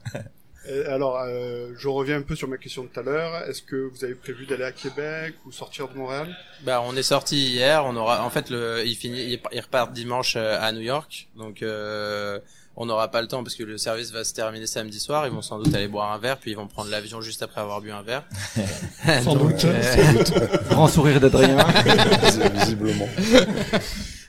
Et 0.69 0.85
alors, 0.85 1.19
euh, 1.19 1.73
je 1.77 1.89
reviens 1.89 2.19
un 2.19 2.23
peu 2.23 2.37
sur 2.37 2.47
ma 2.47 2.59
question 2.59 2.85
de 2.85 2.89
tout 2.89 3.01
à 3.01 3.03
l'heure. 3.03 3.49
Est-ce 3.49 3.61
que 3.61 3.91
vous 3.93 4.05
avez 4.05 4.15
prévu 4.15 4.47
d'aller 4.47 4.63
à 4.63 4.73
Québec 4.73 5.35
ou 5.45 5.51
sortir 5.51 5.89
de 5.89 5.99
Montréal? 5.99 6.35
Bah, 6.63 6.81
on 6.87 6.97
est 6.97 7.03
sorti 7.03 7.37
hier. 7.37 7.85
On 7.85 7.97
aura, 7.97 8.25
en 8.25 8.31
fait, 8.31 8.51
le, 8.51 8.85
il 8.87 8.95
finit, 8.95 9.21
il 9.21 9.41
il 9.53 9.61
repart 9.61 9.93
dimanche 9.93 10.37
euh, 10.37 10.59
à 10.61 10.71
New 10.71 10.81
York. 10.81 11.29
Donc, 11.37 11.63
euh, 11.63 12.39
on 12.77 12.87
n'aura 12.87 13.09
pas 13.11 13.23
le 13.23 13.29
temps 13.29 13.43
parce 13.45 13.55
que 13.55 13.63
le 13.63 13.79
service 13.79 14.11
va 14.11 14.25
se 14.25 14.35
terminer 14.35 14.67
samedi 14.67 14.99
soir. 14.99 15.27
Ils 15.27 15.33
vont 15.33 15.43
sans 15.43 15.59
doute 15.59 15.75
aller 15.75 15.89
boire 15.89 16.13
un 16.13 16.19
verre, 16.19 16.39
puis 16.39 16.51
ils 16.51 16.57
vont 16.57 16.67
prendre 16.67 16.91
l'avion 16.91 17.21
juste 17.21 17.43
après 17.43 17.61
avoir 17.61 17.81
bu 17.81 17.91
un 17.93 18.03
verre. 18.03 18.25
Sans 19.23 19.35
Donc, 19.35 19.51
doute. 19.53 19.65
euh, 19.65 20.59
Grand 20.71 20.89
sourire 20.89 21.21
d'Adrien. 21.21 21.57
Visiblement. 22.55 23.09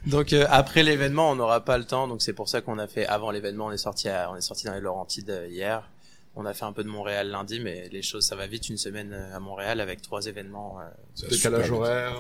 Donc 0.05 0.34
euh, 0.34 0.45
après 0.51 0.84
l'événement, 0.84 1.31
on 1.31 1.36
n'aura 1.36 1.65
pas 1.65 1.77
le 1.79 1.84
temps, 1.86 2.08
donc 2.08 2.21
c'est 2.21 2.34
pour 2.34 2.47
ça 2.47 2.62
qu'on 2.62 2.77
a 2.77 2.86
fait 2.88 3.08
avant 3.08 3.31
l'événement, 3.31 3.65
on 3.67 3.71
est 3.71 3.77
sorti 3.77 4.08
à- 4.08 4.29
on 4.31 4.36
est 4.36 4.41
sorti 4.41 4.65
dans 4.67 4.73
les 4.75 4.79
Laurentides 4.81 5.29
euh, 5.31 5.47
hier. 5.47 5.89
On 6.36 6.45
a 6.45 6.53
fait 6.53 6.65
un 6.65 6.73
peu 6.73 6.84
de 6.84 6.89
Montréal 6.89 7.29
lundi, 7.29 7.60
mais 7.60 7.89
les 7.91 8.01
choses 8.03 8.25
ça 8.25 8.36
va 8.36 8.45
vite 8.45 8.69
une 8.69 8.77
semaine 8.77 9.13
euh, 9.13 9.36
à 9.36 9.39
Montréal 9.39 9.79
avec 9.81 10.01
trois 10.03 10.25
événements. 10.27 10.77
euh. 10.81 11.29
Super. 11.31 11.73
horaire, 11.73 12.13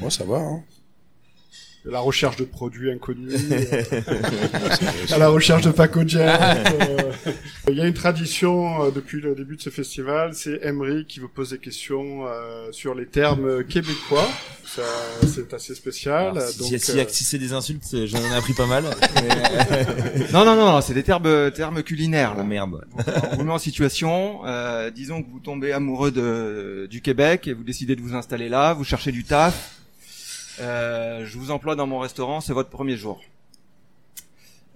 Moi, 0.00 0.10
ça 0.10 0.24
va. 0.24 0.36
Hein. 0.38 0.62
La 1.86 2.00
recherche 2.00 2.36
de 2.36 2.44
produits 2.44 2.90
inconnus, 2.90 3.32
euh, 3.52 3.82
à 5.12 5.18
la 5.18 5.28
recherche 5.28 5.62
de 5.62 5.70
Paco 5.70 6.06
Jet. 6.06 6.26
euh. 6.28 7.12
Il 7.68 7.76
y 7.76 7.80
a 7.80 7.86
une 7.86 7.94
tradition 7.94 8.84
euh, 8.84 8.90
depuis 8.90 9.20
le 9.20 9.34
début 9.34 9.56
de 9.56 9.62
ce 9.62 9.70
festival, 9.70 10.34
c'est 10.34 10.60
Emery 10.62 11.06
qui 11.06 11.20
vous 11.20 11.28
pose 11.28 11.50
des 11.50 11.58
questions 11.58 12.26
euh, 12.26 12.68
sur 12.72 12.94
les 12.94 13.06
termes 13.06 13.64
québécois. 13.64 14.28
Ça, 14.64 14.82
C'est 15.32 15.54
assez 15.54 15.74
spécial. 15.76 16.36
Alors, 16.36 16.42
si, 16.48 16.58
donc, 16.58 16.68
si, 16.68 16.78
si, 16.80 16.98
euh, 16.98 17.04
si 17.08 17.24
c'est 17.24 17.38
des 17.38 17.52
insultes, 17.52 17.84
j'en 18.06 18.18
ai 18.18 18.34
appris 18.34 18.52
pas 18.52 18.66
mal. 18.66 18.84
Mais, 19.14 20.26
Non, 20.32 20.44
non, 20.44 20.56
non, 20.56 20.66
non, 20.72 20.80
c'est 20.80 20.92
des 20.94 21.04
termes, 21.04 21.50
termes 21.52 21.82
culinaires. 21.84 22.32
oh 22.34 22.38
Là. 22.38 22.44
merde. 22.44 22.84
On 23.32 23.36
vous 23.36 23.44
met 23.44 23.52
en 23.52 23.58
situation. 23.58 24.40
euh, 24.44 24.90
disons 24.90 25.22
que 25.22 25.30
vous 25.30 25.38
tombez 25.38 25.72
amoureux 25.72 26.10
de, 26.10 26.88
du 26.90 27.00
Québec 27.00 27.46
et 27.46 27.52
vous 27.52 27.62
décidez 27.62 27.94
de 27.94 28.00
vous 28.00 28.14
installer 28.14 28.48
là. 28.48 28.74
Vous 28.74 28.84
cherchez 28.84 29.12
du 29.12 29.22
taf. 29.24 29.75
Euh, 30.60 31.24
je 31.26 31.38
vous 31.38 31.50
emploie 31.50 31.76
dans 31.76 31.86
mon 31.86 31.98
restaurant. 31.98 32.40
C'est 32.40 32.52
votre 32.52 32.70
premier 32.70 32.96
jour. 32.96 33.20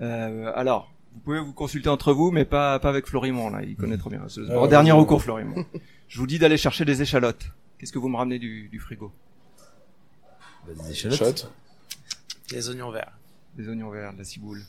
Euh, 0.00 0.52
alors, 0.54 0.90
vous 1.14 1.20
pouvez 1.20 1.40
vous 1.40 1.52
consulter 1.52 1.88
entre 1.88 2.12
vous, 2.12 2.30
mais 2.30 2.44
pas 2.44 2.78
pas 2.78 2.88
avec 2.88 3.06
Florimond 3.06 3.50
là. 3.50 3.62
Il 3.62 3.76
connaît 3.76 3.98
trop 3.98 4.10
bien. 4.10 4.22
Mon 4.48 4.62
ouais, 4.62 4.68
dernier 4.68 4.92
recours, 4.92 5.22
Florimond. 5.22 5.64
je 6.08 6.18
vous 6.18 6.26
dis 6.26 6.38
d'aller 6.38 6.56
chercher 6.56 6.84
des 6.84 7.02
échalotes. 7.02 7.46
Qu'est-ce 7.78 7.92
que 7.92 7.98
vous 7.98 8.08
me 8.08 8.16
ramenez 8.16 8.38
du, 8.38 8.68
du 8.68 8.78
frigo? 8.78 9.10
Bah, 10.66 10.72
des 10.82 10.90
échalotes. 10.92 11.50
Les 12.52 12.68
oignons 12.68 12.90
verts. 12.90 13.12
Des 13.56 13.68
oignons 13.68 13.90
verts, 13.90 14.12
de 14.12 14.18
la 14.18 14.24
ciboule. 14.24 14.62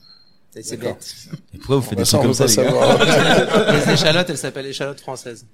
C'est 0.62 0.78
bête. 0.78 1.16
Et 1.54 1.58
pourquoi 1.58 1.78
vous 1.78 1.82
faites 1.82 1.94
Bah, 1.98 2.02
des 2.04 2.06
ça, 2.06 2.18
trucs 2.18 2.28
comme 2.28 2.34
ça, 2.34 2.46
les 2.46 2.56
gars? 2.56 2.64
savoir. 2.64 3.74
les 3.74 3.92
échalotes, 3.94 4.30
elles 4.30 4.38
s'appellent 4.38 4.66
échalotes 4.66 5.00
françaises. 5.00 5.46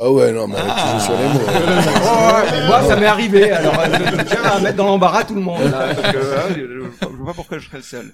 Ah 0.00 0.10
ouais, 0.10 0.32
non, 0.32 0.48
mais 0.48 0.56
tu 0.56 0.60
joues 0.62 1.00
sur 1.04 1.16
les 1.16 1.28
mots. 1.28 1.40
Oh, 1.46 2.66
moi, 2.66 2.82
ça 2.82 2.96
m'est 2.96 3.06
arrivé. 3.06 3.50
Alors, 3.52 3.78
euh, 3.78 3.86
je 3.86 4.24
tiens 4.24 4.42
à 4.42 4.58
mettre 4.58 4.76
dans 4.76 4.86
l'embarras 4.86 5.22
tout 5.24 5.36
le 5.36 5.40
monde. 5.40 5.62
Là, 5.70 5.94
parce 5.94 6.12
que, 6.12 6.16
euh, 6.16 6.88
je, 7.00 7.06
vois 7.06 7.26
pas 7.26 7.34
pourquoi 7.34 7.58
je 7.58 7.66
serais 7.66 7.76
le 7.76 7.84
seul. 7.84 8.12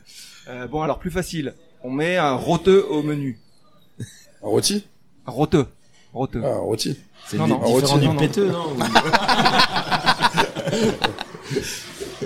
Euh, 0.48 0.66
bon, 0.66 0.82
alors 0.82 0.98
plus 0.98 1.10
facile. 1.10 1.54
On 1.82 1.90
met 1.90 2.18
un 2.18 2.34
roteux 2.34 2.84
au 2.90 3.02
menu. 3.02 3.38
Un 4.42 4.48
rôti? 4.48 4.86
Un 5.26 5.30
roteux. 5.30 5.66
Roteux. 6.12 6.42
Ah, 6.44 6.48
un 6.48 6.58
rôti. 6.58 6.98
C'est 7.26 7.38
Non, 7.38 7.46
non, 7.46 7.58
différent 7.74 7.96
du 7.96 8.08
non. 8.08 8.16
péteux, 8.16 8.50
non? 8.50 8.76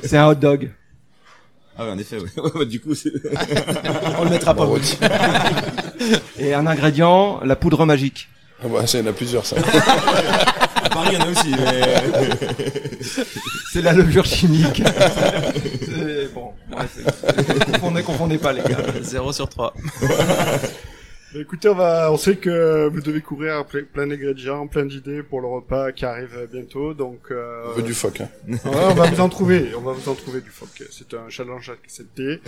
C'est 0.02 0.16
un 0.16 0.26
hot 0.26 0.34
dog. 0.34 0.72
Ah 1.78 1.84
ouais, 1.84 1.92
en 1.92 1.98
effet, 1.98 2.18
ouais. 2.18 2.66
Du 2.66 2.80
coup, 2.80 2.94
c'est... 2.94 3.10
On 4.18 4.24
le 4.24 4.30
mettra 4.30 4.54
pas. 4.54 4.64
rôti. 4.64 4.98
Et 6.38 6.54
un 6.54 6.66
ingrédient, 6.66 7.40
la 7.44 7.56
poudre 7.56 7.86
magique. 7.86 8.28
Ah 8.62 8.68
bah, 8.68 8.86
ça, 8.86 8.98
il 8.98 9.04
y 9.04 9.08
en 9.08 9.10
a 9.10 9.12
plusieurs, 9.14 9.44
ça. 9.44 9.56
à 9.56 10.88
Paris, 10.88 11.08
il 11.12 11.18
y 11.18 11.22
en 11.22 11.26
a 11.26 11.30
aussi, 11.30 11.50
mais... 11.50 13.00
C'est 13.72 13.82
la 13.82 13.92
levure 13.92 14.24
chimique. 14.24 14.82
C'est- 15.82 16.32
bon, 16.32 16.52
bref. 16.70 16.96
confondez, 17.72 18.02
confondez 18.02 18.38
pas 18.38 18.52
les 18.52 18.62
gars. 18.62 18.78
0 19.02 19.32
sur 19.32 19.48
3. 19.48 19.74
bah, 20.00 21.40
écoutez, 21.40 21.68
on 21.68 21.74
va, 21.74 22.10
on 22.12 22.16
sait 22.16 22.36
que 22.36 22.88
vous 22.88 23.00
devez 23.00 23.20
courir 23.20 23.56
à 23.56 23.62
ple- 23.64 23.84
plein 23.86 24.06
d'ingrédients, 24.06 24.66
plein 24.68 24.86
d'idées 24.86 25.22
pour 25.22 25.40
le 25.40 25.48
repas 25.48 25.92
qui 25.92 26.04
arrive 26.04 26.48
bientôt. 26.52 26.94
Donc, 26.94 27.20
euh, 27.32 27.70
Un 27.72 27.74
peu 27.74 27.82
du 27.82 27.94
phoque, 27.94 28.20
hein. 28.20 28.28
ouais, 28.48 28.58
on 28.90 28.94
va 28.94 29.10
vous 29.10 29.20
en 29.20 29.28
trouver. 29.28 29.72
On 29.76 29.80
va 29.80 29.92
vous 29.92 30.08
en 30.08 30.14
trouver 30.14 30.40
du 30.40 30.50
phoque. 30.50 30.84
C'est 30.90 31.12
un 31.14 31.28
challenge 31.28 31.70
accepté. 31.70 32.40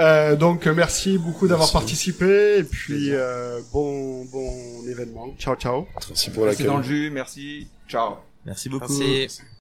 Euh, 0.00 0.36
donc, 0.36 0.66
merci 0.66 1.18
beaucoup 1.18 1.48
d'avoir 1.48 1.66
Merci. 1.66 1.72
participé 1.72 2.58
et 2.58 2.64
puis 2.64 3.10
euh, 3.12 3.60
bon, 3.72 4.24
bon 4.26 4.86
événement. 4.88 5.34
Ciao, 5.38 5.56
ciao. 5.56 5.86
Merci 6.08 6.30
pour 6.30 6.44
C'est 6.52 6.64
dans 6.64 6.76
l'accueil. 6.78 6.92
le 6.92 7.04
jus, 7.04 7.10
merci. 7.10 7.66
Ciao. 7.88 8.14
Merci 8.46 8.68
beaucoup. 8.68 8.96
Merci. 8.96 9.40